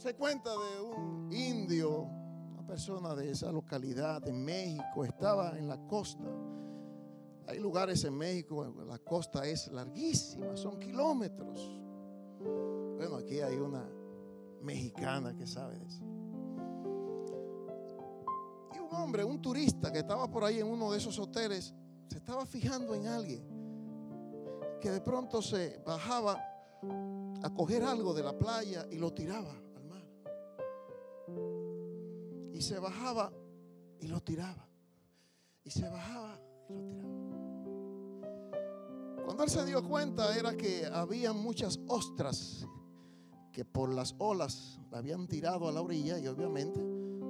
[0.04, 2.02] Se cuenta de un indio,
[2.52, 6.28] una persona de esa localidad en México, estaba en la costa.
[7.46, 11.58] Hay lugares en México, la costa es larguísima, son kilómetros.
[12.98, 13.82] Bueno, aquí hay una
[14.60, 16.04] mexicana que sabe de eso.
[18.74, 21.74] Y un hombre, un turista que estaba por ahí en uno de esos hoteles,
[22.08, 23.42] se estaba fijando en alguien
[24.82, 26.38] que de pronto se bajaba
[27.42, 29.64] a coger algo de la playa y lo tiraba
[32.54, 33.32] y se bajaba
[34.00, 34.66] y lo tiraba.
[35.64, 37.14] Y se bajaba y lo tiraba.
[39.24, 42.66] Cuando él se dio cuenta era que había muchas ostras
[43.52, 46.80] que por las olas la habían tirado a la orilla y obviamente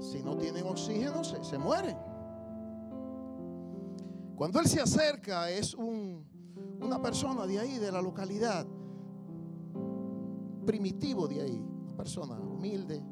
[0.00, 1.96] si no tienen oxígeno se, se mueren.
[4.36, 6.26] Cuando él se acerca es un,
[6.80, 8.66] una persona de ahí, de la localidad,
[10.66, 13.02] primitivo de ahí, una persona humilde,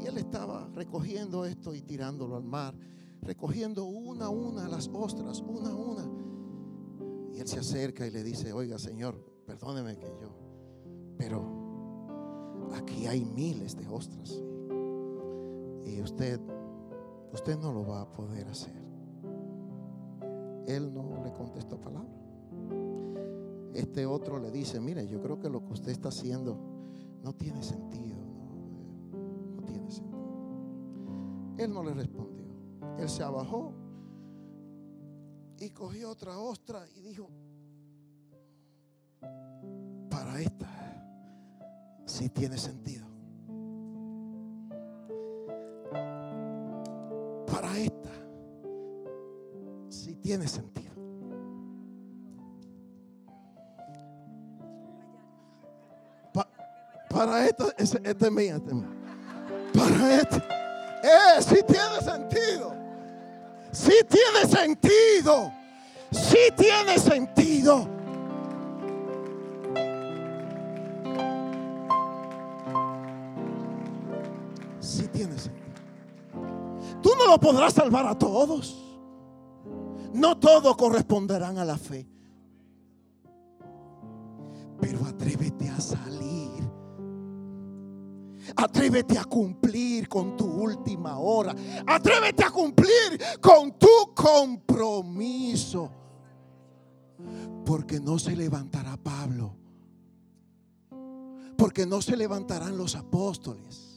[0.00, 2.74] y él estaba recogiendo esto y tirándolo al mar,
[3.22, 6.08] recogiendo una a una las ostras, una a una.
[7.32, 9.14] Y él se acerca y le dice, oiga Señor,
[9.46, 10.34] perdóneme que yo,
[11.16, 14.42] pero aquí hay miles de ostras.
[15.84, 16.40] Y usted,
[17.32, 18.80] usted no lo va a poder hacer.
[20.66, 22.08] Él no le contestó palabra.
[23.74, 26.56] Este otro le dice, mire, yo creo que lo que usted está haciendo
[27.22, 28.19] no tiene sentido.
[31.60, 32.44] Él no le respondió.
[32.98, 33.74] Él se abajó
[35.58, 37.28] y cogió otra ostra y dijo,
[40.08, 40.68] para esta
[42.06, 43.06] sí tiene sentido.
[47.46, 48.10] Para esta
[49.90, 50.94] sí tiene sentido.
[56.32, 56.48] Pa-
[57.10, 58.88] para esta, esta es mía, esta es mía.
[59.74, 60.59] Para esta,
[61.02, 62.74] eh, sí tiene sentido.
[63.72, 65.52] Sí tiene sentido.
[66.10, 67.88] Sí tiene sentido.
[74.80, 75.60] Sí tiene sentido.
[77.02, 78.76] Tú no lo podrás salvar a todos.
[80.12, 82.06] No todos corresponderán a la fe.
[84.80, 86.09] Pero atrévete a salir.
[88.56, 91.54] Atrévete a cumplir con tu última hora.
[91.86, 95.90] Atrévete a cumplir con tu compromiso.
[97.64, 99.56] Porque no se levantará Pablo.
[101.56, 103.90] Porque no se levantarán los apóstoles.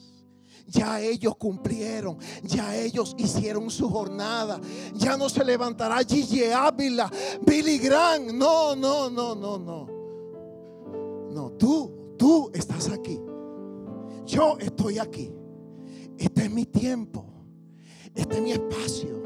[0.68, 4.60] Ya ellos cumplieron, ya ellos hicieron su jornada.
[4.96, 7.12] Ya no se levantará Gigi Ávila,
[7.46, 8.38] Billy Graham.
[8.38, 9.88] No, no, no, no, no.
[11.32, 13.20] No, tú, tú estás aquí.
[14.26, 15.32] Yo estoy aquí.
[16.18, 17.26] Este es mi tiempo.
[18.14, 19.24] Este es mi espacio.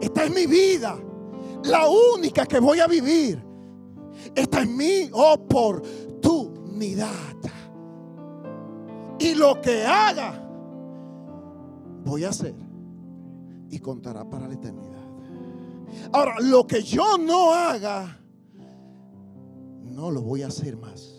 [0.00, 0.98] Esta es mi vida.
[1.64, 3.42] La única que voy a vivir.
[4.34, 7.10] Esta es mi oportunidad.
[9.18, 10.42] Y lo que haga,
[12.04, 12.54] voy a hacer.
[13.70, 15.02] Y contará para la eternidad.
[16.12, 18.18] Ahora, lo que yo no haga,
[19.82, 21.11] no lo voy a hacer más.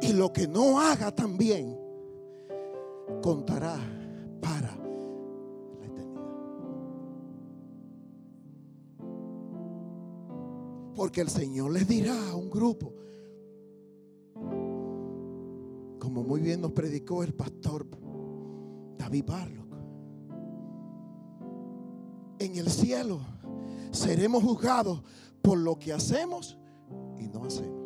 [0.00, 1.76] Y lo que no haga también
[3.22, 3.76] contará
[4.40, 4.76] para
[5.78, 6.22] la eternidad.
[10.94, 12.94] Porque el Señor les dirá a un grupo,
[15.98, 17.86] como muy bien nos predicó el pastor
[18.96, 19.68] David Barlock,
[22.38, 23.20] en el cielo
[23.90, 25.02] seremos juzgados
[25.42, 26.56] por lo que hacemos
[27.18, 27.77] y no hacemos.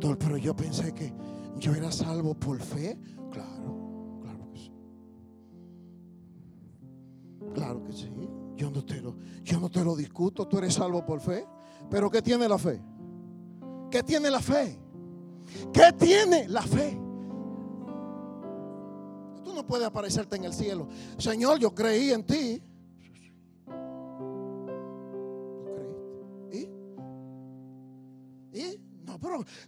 [0.00, 1.12] Pero yo pensé que
[1.58, 2.98] yo era salvo por fe.
[3.30, 4.72] Claro, claro que sí.
[7.54, 8.10] Claro que sí.
[8.56, 10.46] Yo no te lo, yo no te lo discuto.
[10.46, 11.46] Tú eres salvo por fe.
[11.90, 12.80] Pero ¿qué tiene la fe?
[13.90, 14.78] ¿Qué tiene la fe?
[15.72, 16.98] ¿Qué tiene la fe?
[19.42, 20.88] Tú no puedes aparecerte en el cielo.
[21.16, 22.62] Señor, yo creí en ti.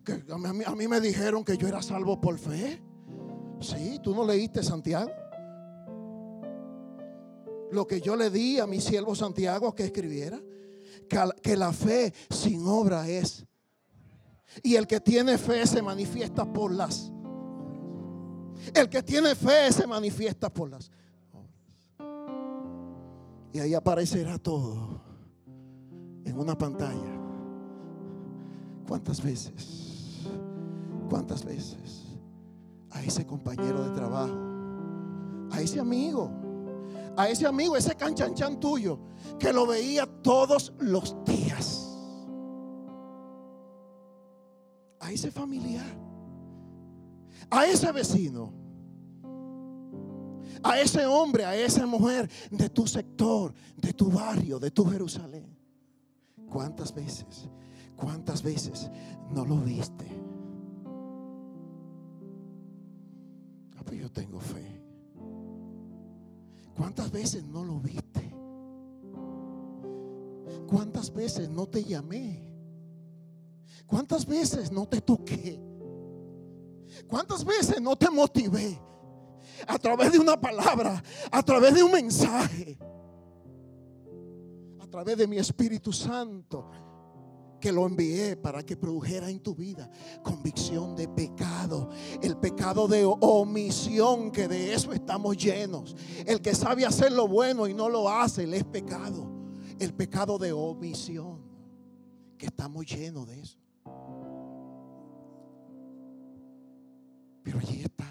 [0.04, 2.82] Que a, mí, me dijeron que yo era salvo por fe.
[3.60, 5.10] Sí, tú no leíste Santiago.
[7.70, 10.40] Lo que yo le di a mi siervo Santiago que escribiera.
[11.42, 13.44] Que, la fe sin obra es.
[14.62, 17.12] Y el que tiene fe se manifiesta por las.
[18.74, 20.90] El que tiene fe se manifiesta por las.
[23.52, 25.00] Y ahí aparecerá todo
[26.24, 27.19] en una pantalla.
[28.90, 30.26] ¿Cuántas veces?
[31.08, 32.06] ¿Cuántas veces?
[32.90, 34.34] A ese compañero de trabajo,
[35.52, 36.28] a ese amigo,
[37.16, 38.98] a ese amigo, ese canchanchan tuyo,
[39.38, 41.96] que lo veía todos los días.
[44.98, 45.86] A ese familiar,
[47.48, 48.52] a ese vecino,
[50.64, 55.56] a ese hombre, a esa mujer de tu sector, de tu barrio, de tu Jerusalén.
[56.48, 57.48] ¿Cuántas veces?
[58.00, 58.90] ¿Cuántas veces
[59.30, 60.06] no lo viste?
[63.76, 64.82] Ah, pues yo tengo fe.
[66.74, 68.34] ¿Cuántas veces no lo viste?
[70.66, 72.50] ¿Cuántas veces no te llamé?
[73.86, 75.60] ¿Cuántas veces no te toqué?
[77.06, 78.80] ¿Cuántas veces no te motivé?
[79.66, 82.78] A través de una palabra, a través de un mensaje,
[84.80, 86.70] a través de mi Espíritu Santo
[87.60, 89.90] que lo envié para que produjera en tu vida
[90.22, 91.90] convicción de pecado,
[92.22, 95.94] el pecado de omisión, que de eso estamos llenos.
[96.26, 99.30] El que sabe hacer lo bueno y no lo hace, le es pecado.
[99.78, 101.42] El pecado de omisión,
[102.36, 103.58] que estamos llenos de eso.
[107.42, 108.06] Pero allí está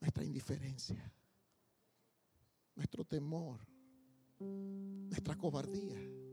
[0.00, 1.12] nuestra indiferencia,
[2.74, 3.60] nuestro temor,
[4.38, 6.23] nuestra cobardía.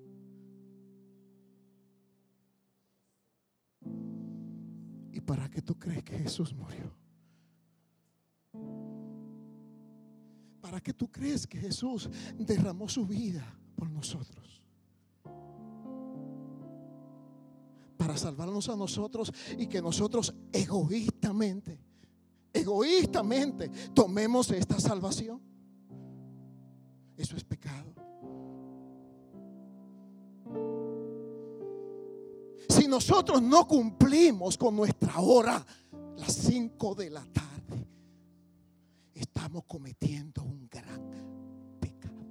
[5.11, 6.93] ¿Y para qué tú crees que Jesús murió?
[10.61, 13.45] ¿Para qué tú crees que Jesús derramó su vida
[13.75, 14.63] por nosotros?
[17.97, 21.79] Para salvarnos a nosotros y que nosotros egoístamente,
[22.53, 25.41] egoístamente tomemos esta salvación.
[27.17, 27.93] Eso es pecado.
[32.69, 35.65] Si nosotros no cumplimos con nuestra hora,
[36.17, 37.87] las 5 de la tarde,
[39.13, 42.25] estamos cometiendo un gran pecado.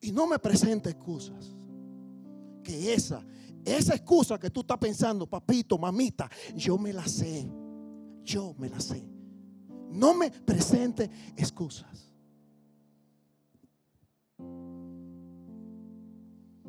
[0.00, 1.54] Y no me presente excusas.
[2.62, 3.24] Que esa,
[3.64, 7.50] esa excusa que tú estás pensando, papito, mamita, yo me la sé.
[8.22, 9.17] Yo me la sé.
[9.90, 12.12] No me presente excusas.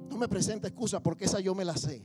[0.10, 2.04] No me presente excusas porque esa yo me la sé.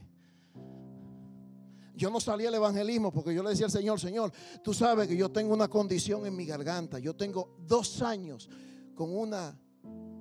[1.96, 5.16] Yo no salí al evangelismo porque yo le decía al Señor, Señor, tú sabes que
[5.16, 6.98] yo tengo una condición en mi garganta.
[6.98, 8.48] Yo tengo dos años
[8.94, 9.56] con una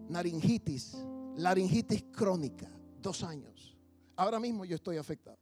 [0.10, 0.96] naringitis,
[1.38, 2.70] laringitis crónica.
[3.02, 3.76] Dos años.
[4.16, 5.38] Ahora mismo yo estoy afectado.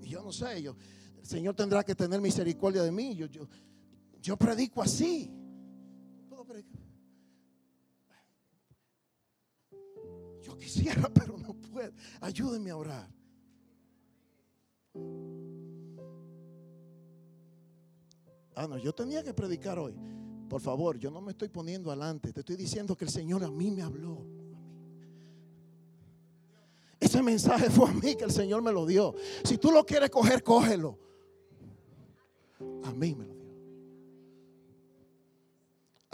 [0.00, 0.76] Y yo no sé, yo,
[1.18, 3.16] el Señor tendrá que tener misericordia de mí.
[3.16, 3.48] Yo, yo,
[4.26, 5.30] yo predico así.
[10.42, 11.92] Yo quisiera, pero no puedo.
[12.20, 13.08] Ayúdenme a orar.
[18.56, 19.94] Ah, no, yo tenía que predicar hoy.
[20.48, 22.32] Por favor, yo no me estoy poniendo adelante.
[22.32, 24.26] Te estoy diciendo que el Señor a mí me habló.
[26.98, 29.14] Ese mensaje fue a mí que el Señor me lo dio.
[29.44, 30.98] Si tú lo quieres coger, cógelo.
[32.82, 33.35] A mí me lo.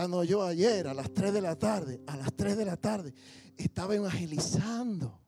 [0.03, 2.77] Ah, no, yo ayer a las 3 de la tarde, a las 3 de la
[2.77, 3.15] tarde,
[3.57, 5.21] estaba evangelizando.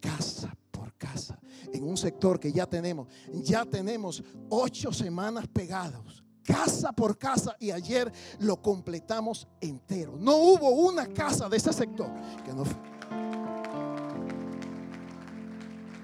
[0.00, 1.38] Casa por casa.
[1.70, 3.08] En un sector que ya tenemos.
[3.42, 10.16] Ya tenemos ocho semanas pegados casa por casa y ayer lo completamos entero.
[10.18, 12.10] No hubo una casa de ese sector
[12.42, 12.64] que no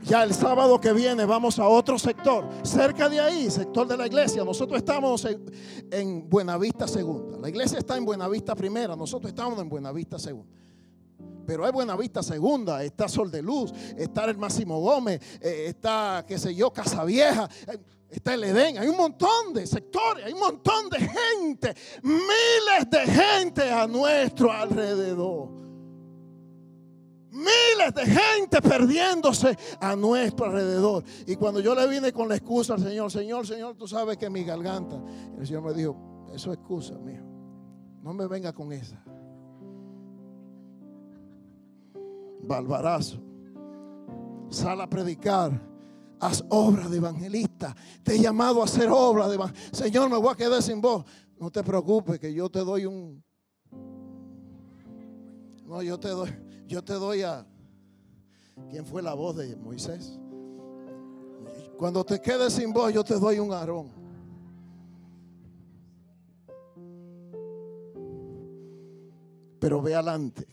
[0.04, 4.06] Ya el sábado que viene vamos a otro sector, cerca de ahí, sector de la
[4.06, 4.44] iglesia.
[4.44, 5.42] Nosotros estamos en,
[5.90, 7.38] en Buenavista Segunda.
[7.38, 10.52] La iglesia está en Buenavista Primera, nosotros estamos en Buenavista Segunda.
[11.46, 16.38] Pero hay Buenavista Segunda, está Sol de Luz, está el Máximo Gómez, eh, está, qué
[16.38, 17.48] sé yo, Casa Vieja.
[17.66, 17.78] Eh,
[18.10, 23.06] está el Edén, hay un montón de sectores, hay un montón de gente, miles de
[23.06, 25.63] gente a nuestro alrededor.
[27.34, 31.02] Miles de gente perdiéndose a nuestro alrededor.
[31.26, 34.30] Y cuando yo le vine con la excusa al Señor, Señor, Señor, tú sabes que
[34.30, 35.02] mi garganta,
[35.38, 37.22] el Señor me dijo, eso es excusa, mío.
[38.02, 39.02] No me venga con esa.
[42.42, 43.18] Balbarazo.
[44.48, 45.74] Sal a predicar
[46.20, 47.74] haz obra de evangelista.
[48.02, 49.76] Te he llamado a hacer obra de evangelista.
[49.76, 51.04] Señor, me voy a quedar sin voz.
[51.38, 53.22] No te preocupes que yo te doy un...
[55.66, 56.30] No, yo te doy,
[56.66, 57.46] yo te doy a...
[58.70, 60.18] ¿Quién fue la voz de Moisés?
[61.76, 63.88] Cuando te quedes sin voz, yo te doy un arón.
[69.58, 70.46] Pero ve adelante.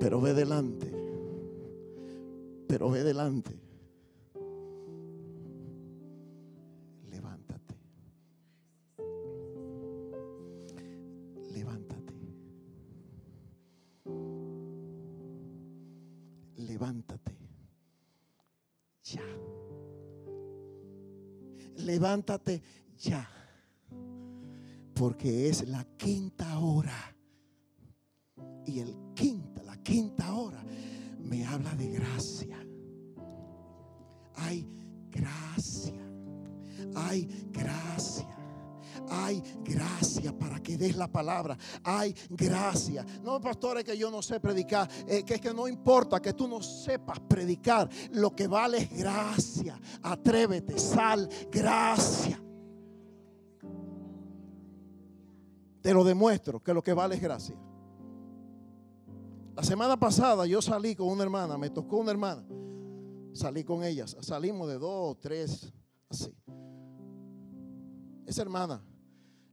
[0.00, 0.92] Pero ve delante.
[2.66, 3.67] Pero ve delante.
[16.78, 17.36] Levántate.
[19.02, 19.22] Ya.
[21.76, 22.62] Levántate
[22.98, 23.28] ya.
[24.94, 27.16] Porque es la quinta hora.
[28.66, 30.62] Y el quinta, la quinta hora
[31.18, 32.58] me habla de gracia.
[34.36, 34.66] Hay
[35.10, 36.00] gracia.
[36.94, 38.26] Hay gracia.
[39.08, 41.56] Hay gracia para que des la palabra.
[41.84, 43.04] Hay gracia.
[43.22, 44.88] No, pastores, que yo no sé predicar.
[44.88, 47.88] Que es que no importa que tú no sepas predicar.
[48.12, 49.80] Lo que vale es gracia.
[50.02, 52.42] Atrévete, sal, gracia.
[55.80, 57.56] Te lo demuestro que lo que vale es gracia.
[59.54, 62.44] La semana pasada yo salí con una hermana, me tocó una hermana.
[63.32, 64.16] Salí con ellas.
[64.20, 65.72] Salimos de dos, tres,
[66.08, 66.32] así.
[68.26, 68.84] Esa hermana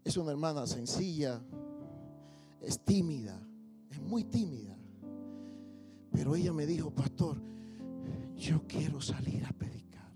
[0.06, 1.42] es una hermana sencilla,
[2.62, 3.42] es tímida,
[3.90, 4.78] es muy tímida.
[6.12, 7.42] Pero ella me dijo, pastor,
[8.38, 10.14] yo quiero salir a predicar.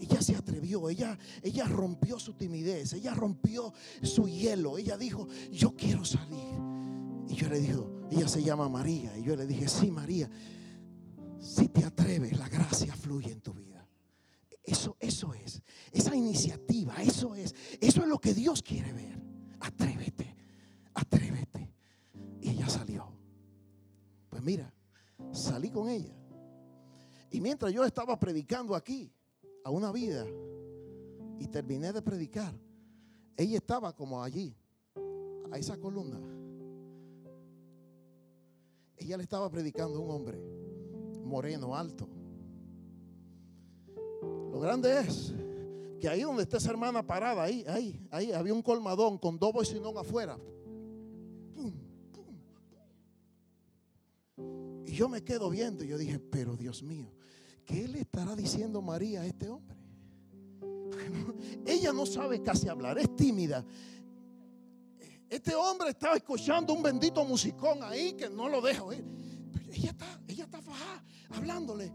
[0.00, 5.74] ella se atrevió, ella, ella rompió su timidez, ella rompió su hielo, ella dijo, yo
[5.76, 6.54] quiero salir.
[7.28, 9.16] Y yo le dijo, ella se llama María.
[9.16, 10.28] Y yo le dije, sí, María,
[11.38, 13.86] si te atreves, la gracia fluye en tu vida.
[14.64, 15.62] Eso, eso es,
[15.96, 19.18] esa iniciativa, eso es, eso es lo que Dios quiere ver.
[19.60, 20.36] Atrévete,
[20.92, 21.72] atrévete.
[22.40, 23.10] Y ella salió.
[24.28, 24.72] Pues mira,
[25.32, 26.14] salí con ella.
[27.30, 29.10] Y mientras yo estaba predicando aquí,
[29.64, 30.26] a una vida,
[31.38, 32.54] y terminé de predicar,
[33.36, 34.54] ella estaba como allí,
[35.50, 36.20] a esa columna.
[38.98, 40.38] Ella le estaba predicando a un hombre
[41.24, 42.08] moreno, alto.
[44.50, 45.34] Lo grande es
[46.00, 49.52] que ahí donde está esa hermana parada, ahí, ahí, ahí había un colmadón con dos
[49.52, 50.38] bocinón afuera.
[54.84, 57.10] Y yo me quedo viendo y yo dije, pero Dios mío,
[57.64, 59.76] ¿qué le estará diciendo María a este hombre?
[61.66, 63.64] Ella no sabe casi hablar, es tímida.
[65.28, 69.04] Este hombre estaba escuchando un bendito musicón ahí que no lo deja oír.
[69.72, 71.92] ella está, ella está fajada, hablándole.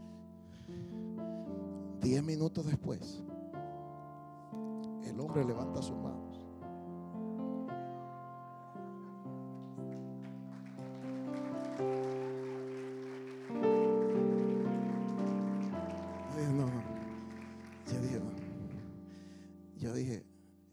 [2.02, 3.24] Diez minutos después,
[5.12, 6.40] el hombre levanta sus manos.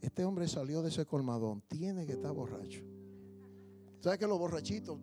[0.00, 2.82] este hombre salió de ese colmadón, tiene que estar borracho.
[4.00, 4.98] ¿Sabes que los borrachitos?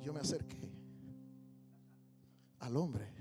[0.00, 0.72] Yo me acerqué
[2.60, 3.17] al hombre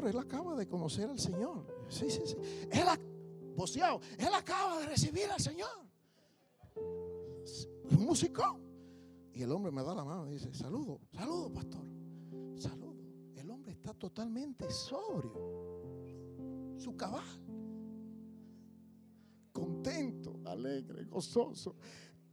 [0.00, 1.66] él acaba de conocer al Señor.
[1.88, 2.36] Sí, sí, sí.
[2.70, 2.86] Él,
[4.18, 5.68] él acaba de recibir al Señor.
[7.90, 8.58] Un músico.
[9.34, 11.84] Y el hombre me da la mano y dice, saludo, saludo, pastor.
[12.56, 12.92] Saludo
[13.82, 15.32] está totalmente sobrio,
[16.78, 17.24] su cabal,
[19.52, 21.74] contento, alegre, gozoso.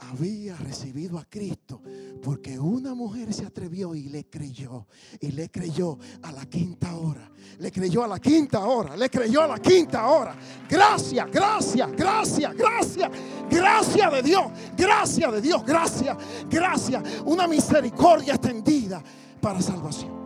[0.01, 1.81] Había recibido a Cristo
[2.23, 4.87] porque una mujer se atrevió y le creyó.
[5.19, 7.31] Y le creyó a la quinta hora.
[7.59, 8.95] Le creyó a la quinta hora.
[8.95, 10.35] Le creyó a la quinta hora.
[10.69, 13.11] Gracias, gracias, gracias, gracias.
[13.49, 14.45] Gracias de Dios.
[14.77, 15.63] Gracias de Dios.
[15.65, 16.17] Gracias,
[16.49, 17.03] gracias.
[17.25, 19.03] Una misericordia extendida
[19.41, 20.19] para salvación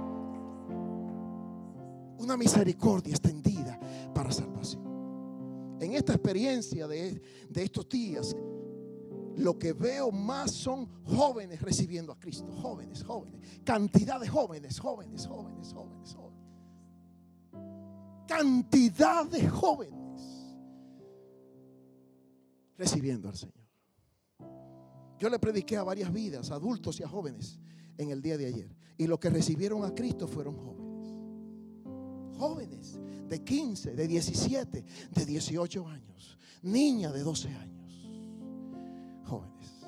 [2.24, 3.78] una misericordia extendida
[4.14, 4.82] para salvación.
[5.80, 7.22] En esta experiencia de,
[7.56, 8.36] estos días,
[9.38, 12.52] lo que veo más son jóvenes recibiendo a Cristo.
[12.62, 13.42] Jóvenes, jóvenes.
[13.64, 16.34] Cantidad de jóvenes, jóvenes, jóvenes, jóvenes, jóvenes.
[18.28, 20.56] Cantidad de jóvenes
[22.78, 23.54] recibiendo al Señor.
[25.20, 27.60] Yo le prediqué a varias vidas, adultos y a jóvenes,
[27.98, 28.76] en el día de ayer.
[28.98, 30.84] Y los que recibieron a Cristo fueron jóvenes
[32.44, 37.83] jóvenes de 15, de 17, de 18 años, niña de 12 años,
[39.24, 39.86] jóvenes.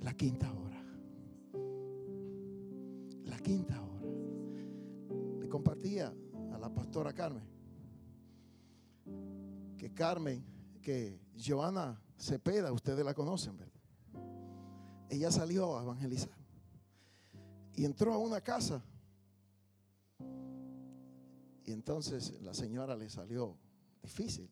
[0.00, 0.82] La quinta hora.
[3.24, 4.08] La quinta hora.
[5.40, 6.12] Le compartía
[6.52, 7.52] a la pastora Carmen
[9.82, 10.44] que Carmen,
[10.80, 13.80] que Joana Cepeda, ustedes la conocen, ¿verdad?
[15.08, 16.38] Ella salió a evangelizar
[17.74, 18.80] y entró a una casa
[21.64, 23.58] y entonces la señora le salió
[24.00, 24.48] difícil.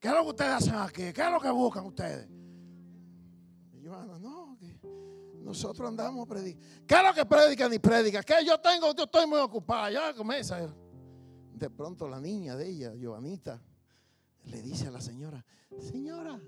[0.00, 1.12] ¿Qué es lo que ustedes hacen aquí?
[1.12, 2.26] ¿Qué es lo que buscan ustedes?
[3.74, 4.80] Y yo, no, que
[5.42, 6.66] nosotros andamos predicando.
[6.86, 8.22] ¿Qué es lo que predican y predican?
[8.24, 9.90] Que yo tengo, yo estoy muy ocupada.
[9.90, 10.58] Ya comienza.
[11.52, 13.62] De pronto la niña de ella, Joanita,
[14.44, 15.44] le dice a la señora,
[15.78, 16.40] señora,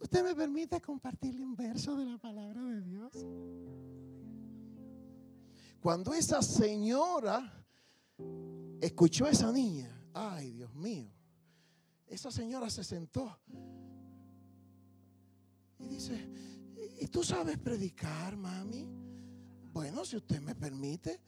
[0.00, 3.12] ¿usted me permite compartirle un verso de la palabra de Dios?
[5.82, 7.66] Cuando esa señora
[8.80, 11.12] escuchó a esa niña, ay Dios mío,
[12.12, 13.38] esa señora se sentó
[15.78, 16.28] y dice,
[17.00, 18.86] ¿y tú sabes predicar, mami?
[19.72, 21.20] Bueno, si usted me permite,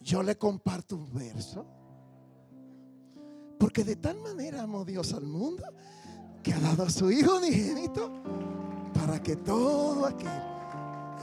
[0.00, 1.66] yo le comparto un verso.
[3.58, 5.64] Porque de tal manera amó Dios al mundo
[6.44, 8.22] que ha dado a su Hijo unigénito
[8.94, 10.40] para que todo aquel,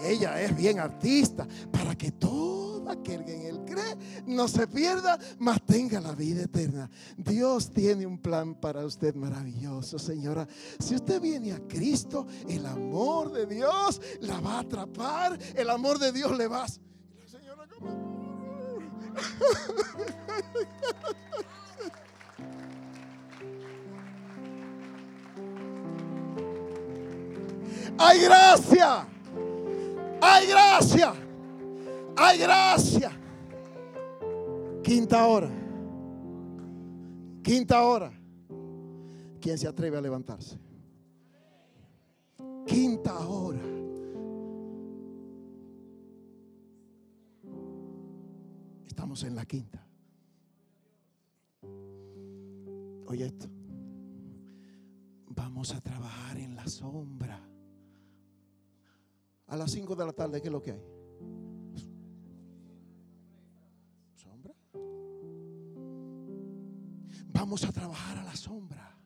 [0.04, 2.65] ella es bien artista, para que todo
[3.04, 6.90] que en él cree no se pierda, mas tenga la vida eterna.
[7.18, 10.48] Dios tiene un plan para usted maravilloso, señora.
[10.80, 16.00] Si usted viene a Cristo, el amor de Dios la va a atrapar, el amor
[16.00, 16.68] de Dios le va a...
[16.68, 17.66] La señora
[27.98, 29.08] ¡Hay gracia!
[30.22, 31.25] Hay gracia.
[32.18, 33.12] Hay gracia.
[34.84, 35.50] Quinta hora.
[37.44, 38.12] Quinta hora.
[39.42, 40.58] ¿Quién se atreve a levantarse?
[42.66, 43.62] Quinta hora.
[48.88, 49.86] Estamos en la quinta.
[53.08, 53.48] Oye esto.
[55.28, 57.40] Vamos a trabajar en la sombra.
[59.48, 60.95] A las 5 de la tarde, ¿qué es lo que hay?
[67.64, 68.98] A trabajar a la sombra.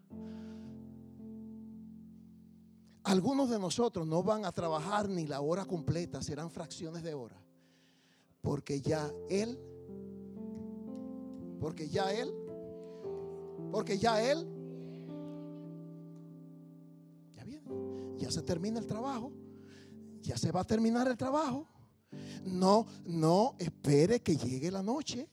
[3.04, 7.41] Algunos de nosotros no van a trabajar ni la hora completa, serán fracciones de hora.
[8.41, 9.60] Porque ya Él,
[11.60, 12.34] porque ya Él,
[13.72, 14.47] porque ya Él,
[17.36, 17.72] ya viene,
[18.18, 19.32] ya se termina el trabajo
[20.22, 21.68] ya se va a terminar el trabajo.
[22.43, 25.28] No, no espere que llegue la noche.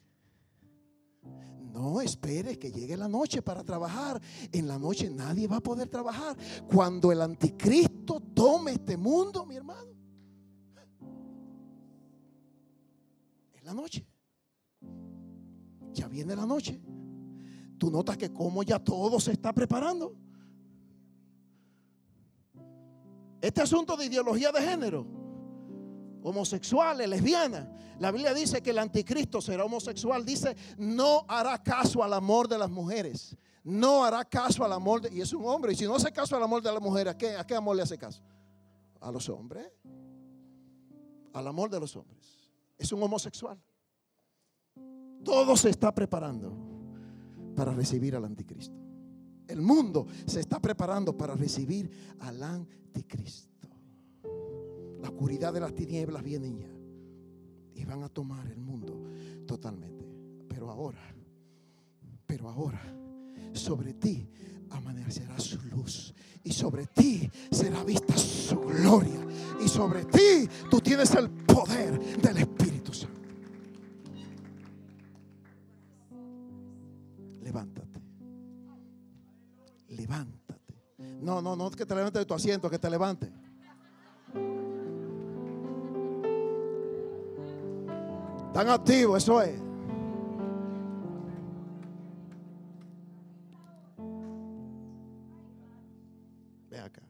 [1.76, 4.18] No espere que llegue la noche para trabajar.
[4.50, 6.34] En la noche nadie va a poder trabajar.
[6.72, 9.90] Cuando el anticristo tome este mundo, mi hermano.
[13.52, 14.06] Es la noche.
[15.92, 16.80] Ya viene la noche.
[17.76, 20.16] Tú notas que como ya todo se está preparando.
[23.42, 25.06] Este asunto de ideología de género,
[26.26, 27.68] homosexuales, lesbianas,
[28.00, 32.58] la Biblia dice que el anticristo será homosexual, dice, no hará caso al amor de
[32.58, 35.94] las mujeres, no hará caso al amor, de, y es un hombre, y si no
[35.94, 38.22] hace caso al amor de las mujeres, ¿a qué, ¿a qué amor le hace caso?
[39.00, 39.70] A los hombres,
[41.32, 42.50] al amor de los hombres.
[42.76, 43.62] Es un homosexual.
[45.24, 46.52] Todo se está preparando
[47.54, 48.74] para recibir al anticristo.
[49.46, 53.55] El mundo se está preparando para recibir al anticristo.
[55.00, 56.70] La oscuridad de las tinieblas viene ya.
[57.74, 59.02] Y van a tomar el mundo
[59.46, 60.06] totalmente.
[60.48, 61.00] Pero ahora,
[62.26, 62.82] pero ahora,
[63.52, 64.28] sobre ti
[64.70, 66.14] amanecerá su luz.
[66.42, 69.26] Y sobre ti será vista su gloria.
[69.62, 73.20] Y sobre ti tú tienes el poder del Espíritu Santo.
[77.42, 77.96] Levántate
[79.96, 80.74] levántate.
[81.20, 83.32] No, no, no que te levantes de tu asiento, que te levante.
[88.56, 89.60] Tan activo, eso es.
[96.70, 97.02] Ve acá.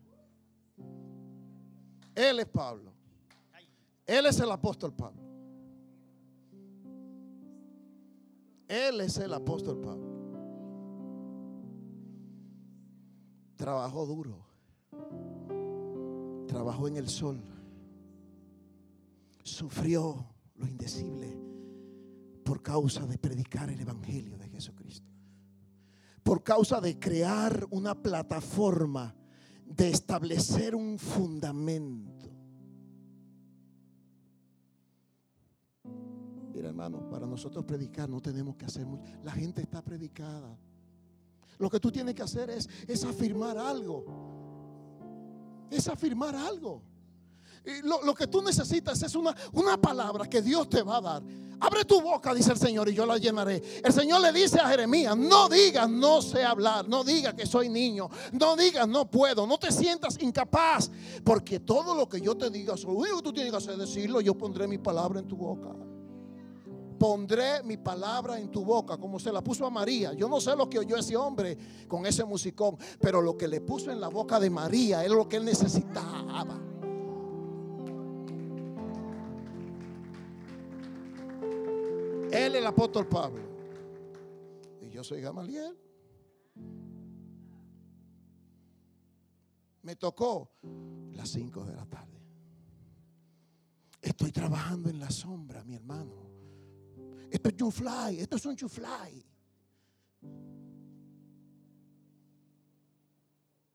[2.16, 2.90] Él es Pablo.
[4.04, 5.22] Él es el apóstol Pablo.
[8.66, 10.16] Él es el apóstol Pablo.
[13.54, 14.44] trabajó duro.
[16.48, 17.40] Trabajó en el sol.
[19.44, 21.36] Sufrió lo indecible
[22.44, 25.10] por causa de predicar el Evangelio de Jesucristo.
[26.22, 29.14] Por causa de crear una plataforma,
[29.64, 32.30] de establecer un fundamento.
[36.54, 39.12] Mira hermano, para nosotros predicar no tenemos que hacer mucho.
[39.24, 40.56] La gente está predicada.
[41.58, 44.04] Lo que tú tienes que hacer es, es afirmar algo.
[45.70, 46.82] Es afirmar algo.
[47.66, 51.22] Y lo, que tú necesitas es una, una palabra que Dios te va a dar.
[51.58, 53.62] Abre tu boca, dice el Señor, y yo la llenaré.
[53.82, 57.68] El Señor le dice a Jeremías, no digas no sé hablar, no digas que soy
[57.68, 60.90] niño, no digas no puedo, no te sientas incapaz,
[61.24, 63.78] porque todo lo que yo te diga, lo único que tú tienes que hacer es
[63.78, 65.74] decirlo, yo pondré mi palabra en tu boca
[66.98, 70.14] pondré mi palabra en tu boca, como se la puso a María.
[70.14, 71.56] Yo no sé lo que oyó ese hombre
[71.86, 75.28] con ese musicón, pero lo que le puso en la boca de María es lo
[75.28, 76.58] que él necesitaba.
[82.36, 83.42] Él es el apóstol Pablo.
[84.82, 85.76] Y yo soy Gamaliel.
[89.82, 90.50] Me tocó
[91.12, 92.20] las 5 de la tarde.
[94.02, 96.30] Estoy trabajando en la sombra, mi hermano.
[97.30, 99.26] Esto es un fly, esto es un chufly.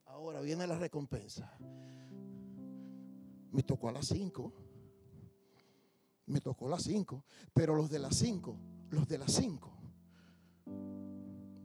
[0.06, 1.58] Ahora viene la recompensa.
[3.52, 4.71] Me tocó a las 5.
[6.32, 7.24] Me tocó las 5.
[7.54, 8.58] Pero los de las 5,
[8.90, 9.72] los de las 5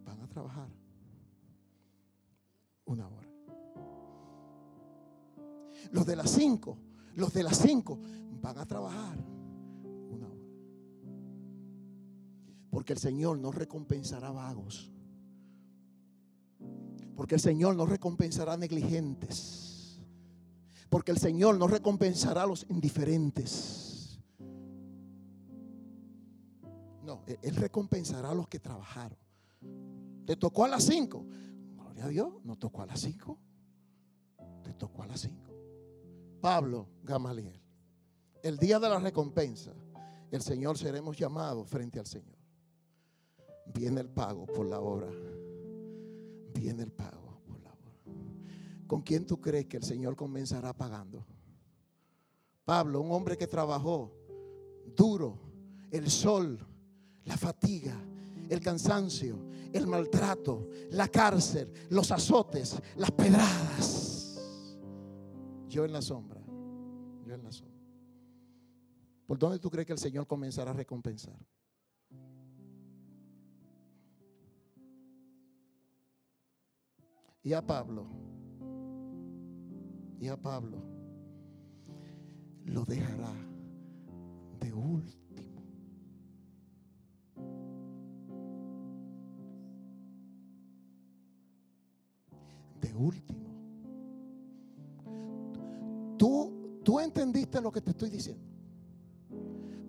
[0.05, 0.69] van a trabajar
[2.85, 3.29] una hora.
[5.93, 6.79] Los de las 5,
[7.15, 7.99] los de las 5
[8.41, 9.17] van a trabajar
[12.77, 14.93] Porque el Señor no recompensará vagos.
[17.17, 19.99] Porque el Señor no recompensará negligentes.
[20.91, 23.86] Porque el Señor no recompensará a los indiferentes.
[27.27, 29.19] Él recompensará a los que trabajaron.
[30.25, 31.27] Te tocó a las 5.
[31.75, 33.39] Gloria a Dios, no tocó a las 5.
[34.63, 35.37] Te tocó a las 5.
[36.41, 37.61] Pablo Gamaliel.
[38.43, 39.73] El día de la recompensa,
[40.31, 42.37] el Señor seremos llamados frente al Señor.
[43.75, 45.09] Viene el pago por la obra.
[46.55, 48.87] Viene el pago por la obra.
[48.87, 51.27] ¿Con quién tú crees que el Señor comenzará pagando?
[52.65, 54.13] Pablo, un hombre que trabajó
[54.95, 55.39] duro,
[55.91, 56.59] el sol,
[57.27, 57.95] la fatiga,
[58.49, 59.37] el cansancio,
[59.73, 64.41] el maltrato, la cárcel, los azotes, las pedradas.
[65.69, 66.41] Yo en la sombra,
[67.25, 67.77] yo en la sombra.
[69.27, 71.37] ¿Por dónde tú crees que el Señor comenzará a recompensar?
[77.43, 78.07] Y a Pablo,
[80.19, 80.83] y a Pablo
[82.65, 83.33] lo dejará
[84.61, 85.26] de último.
[92.97, 93.47] Último.
[96.19, 98.45] Tú, tú entendiste lo que te estoy diciendo.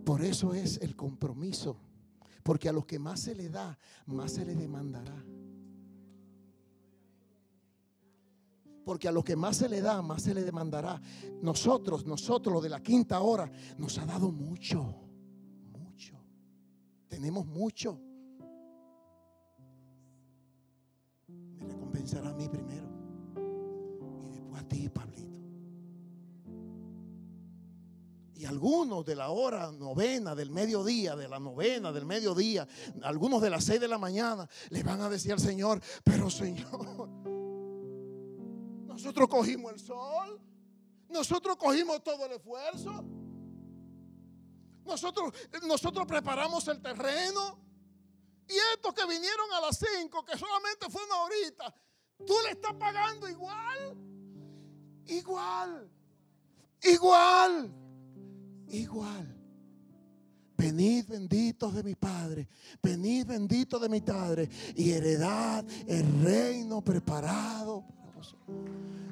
[0.03, 1.77] Por eso es el compromiso.
[2.43, 5.21] Porque a los que más se le da, más se le demandará.
[8.85, 11.01] Porque a los que más se le da, más se le demandará.
[11.41, 14.95] Nosotros, nosotros, lo de la quinta hora, nos ha dado mucho.
[15.77, 16.13] Mucho.
[17.09, 17.99] Tenemos mucho.
[21.27, 22.96] Me recompensará a mí primero.
[24.67, 25.27] Ti, Pablito.
[28.35, 32.67] Y algunos de la hora novena del mediodía, de la novena del mediodía,
[33.01, 37.09] algunos de las seis de la mañana, le van a decir al Señor, pero Señor,
[38.85, 40.39] nosotros cogimos el sol,
[41.09, 43.03] nosotros cogimos todo el esfuerzo,
[44.87, 47.59] nosotros, nosotros preparamos el terreno.
[48.47, 51.75] Y estos que vinieron a las cinco, que solamente fue una horita,
[52.25, 53.97] tú le estás pagando igual,
[55.07, 55.89] igual,
[56.83, 57.71] igual
[58.69, 59.33] igual.
[60.57, 62.47] Venid benditos de mi Padre,
[62.81, 67.83] venid benditos de mi Padre y heredad el reino preparado.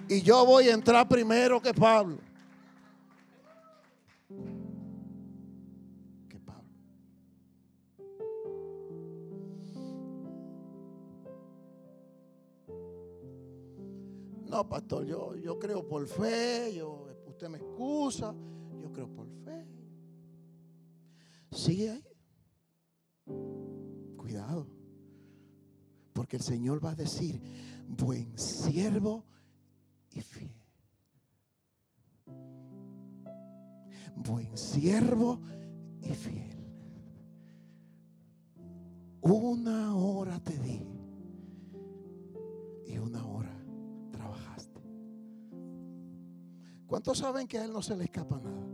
[0.08, 2.18] Y yo voy a entrar primero que Pablo.
[14.56, 18.34] No, pastor, yo, yo creo por fe, yo, usted me excusa
[18.80, 19.68] yo creo por fe.
[21.51, 22.06] Sigue ahí.
[24.16, 24.66] Cuidado.
[26.14, 27.41] Porque el Señor va a decir,
[27.86, 29.26] buen siervo
[30.14, 30.56] y fiel.
[34.16, 35.41] Buen siervo
[36.01, 36.66] y fiel.
[39.20, 40.82] Una hora te di
[42.86, 43.45] y una hora
[46.88, 48.66] ¿Cuántos saben que a Él no se le escapa nada?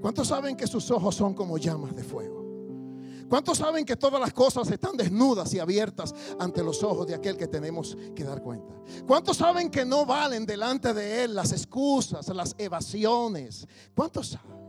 [0.00, 2.42] ¿Cuántos saben que sus ojos son como llamas de fuego?
[3.28, 7.36] ¿Cuántos saben que todas las cosas están desnudas y abiertas ante los ojos de aquel
[7.36, 8.74] que tenemos que dar cuenta?
[9.06, 13.66] ¿Cuántos saben que no valen delante de Él las excusas, las evasiones?
[13.94, 14.62] ¿Cuántos saben?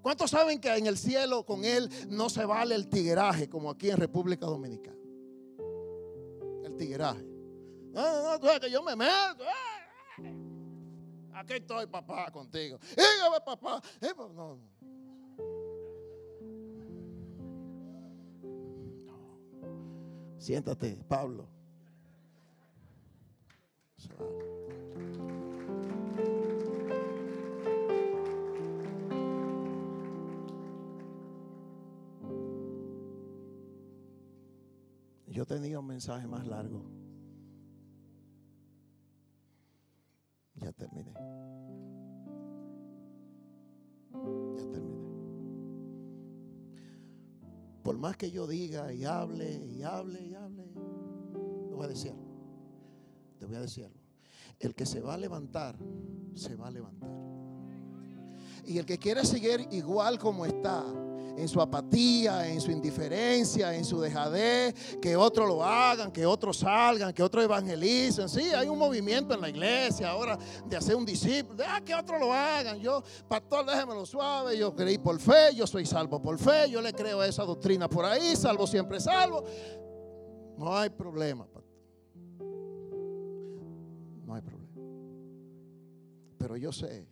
[0.00, 3.90] ¿Cuántos saben que en el cielo con Él no se vale el tigueraje como aquí
[3.90, 4.96] en República Dominicana?
[6.64, 7.35] El tigueraje.
[7.96, 9.42] No, no, no, que yo me meto.
[11.32, 12.78] Aquí estoy, papá, contigo.
[13.46, 13.80] Papá.
[14.02, 14.58] Eh, pues, no.
[20.36, 21.48] Siéntate, Pablo.
[35.28, 37.05] Yo tenía un mensaje más largo.
[40.56, 41.12] Ya terminé.
[44.56, 45.06] Ya terminé.
[47.82, 50.64] Por más que yo diga y hable y hable y hable,
[51.68, 52.26] te voy a decirlo.
[53.38, 54.00] Te voy a decirlo.
[54.58, 55.76] El que se va a levantar,
[56.34, 57.10] se va a levantar.
[58.64, 60.84] Y el que quiere seguir igual como está,
[61.36, 66.58] en su apatía, en su indiferencia, en su dejadez, que otros lo hagan, que otros
[66.58, 68.28] salgan, que otros evangelicen.
[68.28, 72.18] Sí, hay un movimiento en la iglesia ahora de hacer un discípulo, ah, que otros
[72.18, 72.78] lo hagan.
[72.78, 76.92] Yo, pastor, déjemelo suave, yo creí por fe, yo soy salvo por fe, yo le
[76.92, 79.44] creo a esa doctrina por ahí, salvo siempre salvo.
[80.56, 81.46] No hay problema.
[84.24, 84.66] No hay problema.
[86.38, 87.08] pero yo sé,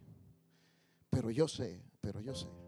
[1.11, 2.64] pero yo sé, pero yo sé.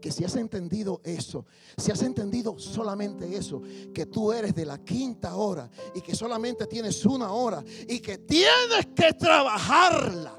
[0.00, 3.62] Que si has entendido eso, si has entendido solamente eso,
[3.94, 8.18] que tú eres de la quinta hora y que solamente tienes una hora y que
[8.18, 10.36] tienes que trabajarla.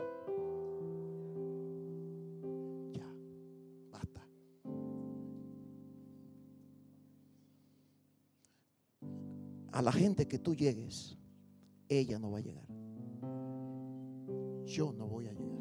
[2.93, 3.07] Ya,
[3.91, 4.27] basta.
[9.71, 11.17] A la gente que tú llegues,
[11.89, 12.67] ella no va a llegar.
[14.65, 15.56] Yo no voy a llegar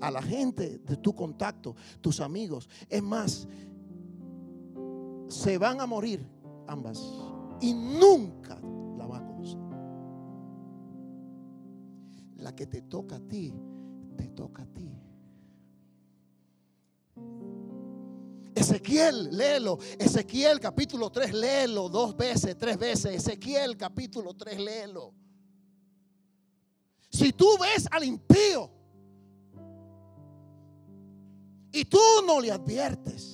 [0.00, 2.68] a la gente de tu contacto, tus amigos.
[2.88, 3.46] Es más,
[5.28, 6.26] se van a morir
[6.66, 7.00] ambas
[7.60, 8.60] y nunca
[8.96, 9.58] la va a conocer.
[12.36, 13.52] La que te toca a ti,
[14.16, 14.90] te toca a ti.
[18.54, 19.78] Ezequiel, léelo.
[19.98, 23.14] Ezequiel capítulo 3, léelo dos veces, tres veces.
[23.16, 25.12] Ezequiel capítulo 3, léelo.
[27.10, 28.70] Si tú ves al impío,
[31.74, 33.32] y tú no le adviertes.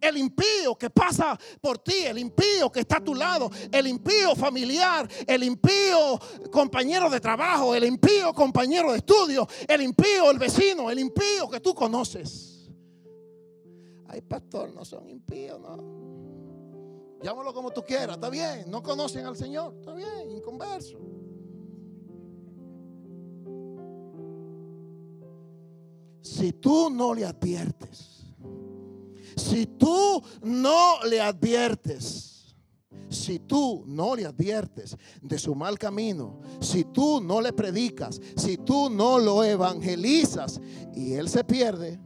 [0.00, 4.34] El impío que pasa por ti, el impío que está a tu lado, el impío
[4.34, 6.18] familiar, el impío
[6.50, 11.60] compañero de trabajo, el impío compañero de estudio, el impío, el vecino, el impío que
[11.60, 12.70] tú conoces.
[14.08, 16.00] Ay, pastor, no son impíos, no.
[17.22, 18.64] Llámalo como tú quieras, está bien.
[18.68, 20.98] No conocen al Señor, está bien, inconverso.
[26.22, 28.24] Si tú no le adviertes,
[29.36, 32.54] si tú no le adviertes,
[33.08, 38.58] si tú no le adviertes de su mal camino, si tú no le predicas, si
[38.58, 40.60] tú no lo evangelizas
[40.94, 41.98] y él se pierde,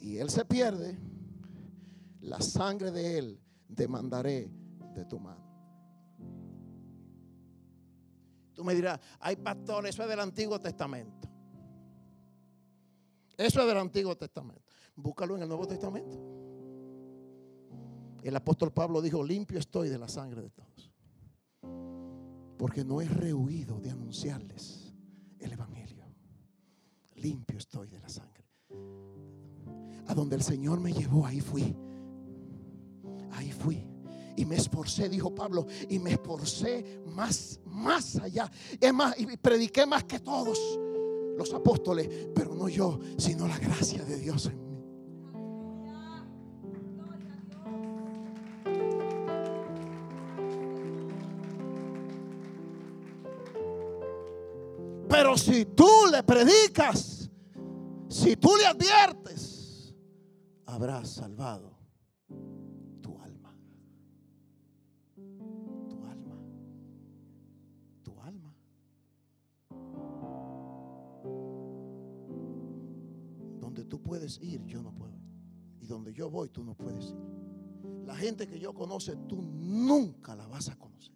[0.00, 0.98] y él se pierde,
[2.20, 4.50] la sangre de él demandaré
[4.94, 5.40] de tu mano.
[8.54, 11.29] Tú me dirás, hay pastores, eso es del Antiguo Testamento.
[13.40, 14.60] Eso es del Antiguo Testamento.
[14.94, 16.14] Búscalo en el Nuevo Testamento.
[18.22, 20.92] El apóstol Pablo dijo, limpio estoy de la sangre de todos.
[22.58, 24.92] Porque no he rehuido de anunciarles
[25.38, 26.04] el Evangelio.
[27.14, 28.44] Limpio estoy de la sangre.
[30.06, 31.74] A donde el Señor me llevó, ahí fui.
[33.30, 33.82] Ahí fui.
[34.36, 38.50] Y me esforcé, dijo Pablo, y me esforcé más, más allá.
[38.78, 40.58] Es más, y prediqué más que todos
[41.40, 44.78] los apóstoles, pero no yo, sino la gracia de Dios en mí.
[55.08, 57.30] Pero si tú le predicas,
[58.08, 59.94] si tú le adviertes,
[60.66, 61.79] habrás salvado
[74.38, 75.18] ir, yo no puedo.
[75.80, 77.40] Y donde yo voy, tú no puedes ir.
[78.04, 81.14] La gente que yo conoce, tú nunca la vas a conocer.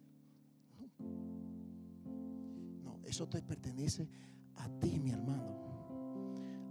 [2.83, 4.07] No, eso te pertenece
[4.55, 5.55] a ti, mi hermano.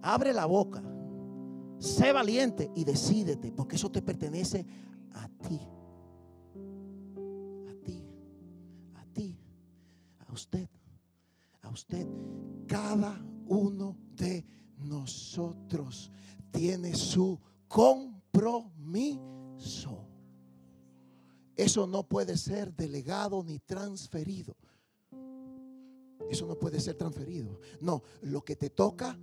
[0.03, 0.83] Abre la boca,
[1.79, 4.67] sé valiente y decídete, porque eso te pertenece
[5.13, 5.61] a ti.
[7.69, 8.05] A ti,
[8.95, 9.39] a ti,
[10.27, 10.69] a usted,
[11.63, 12.07] a usted.
[12.67, 14.45] Cada uno de
[14.79, 16.11] nosotros
[16.55, 17.39] tiene su
[17.69, 18.09] compromiso.
[21.57, 24.57] Eso no puede ser delegado ni transferido.
[26.31, 27.61] Eso no puede ser transferido.
[27.81, 29.19] No, lo que te toca,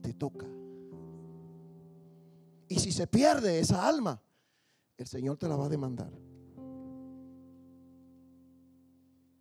[0.00, 0.46] te toca.
[2.68, 4.22] Y si se pierde esa alma,
[4.96, 6.12] el Señor te la va a demandar.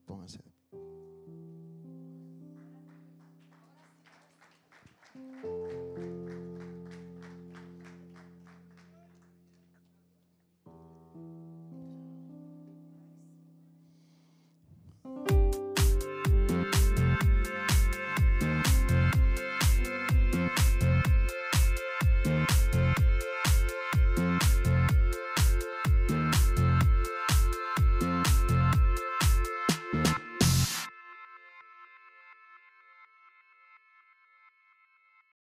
[0.06, 0.45] Pónganse.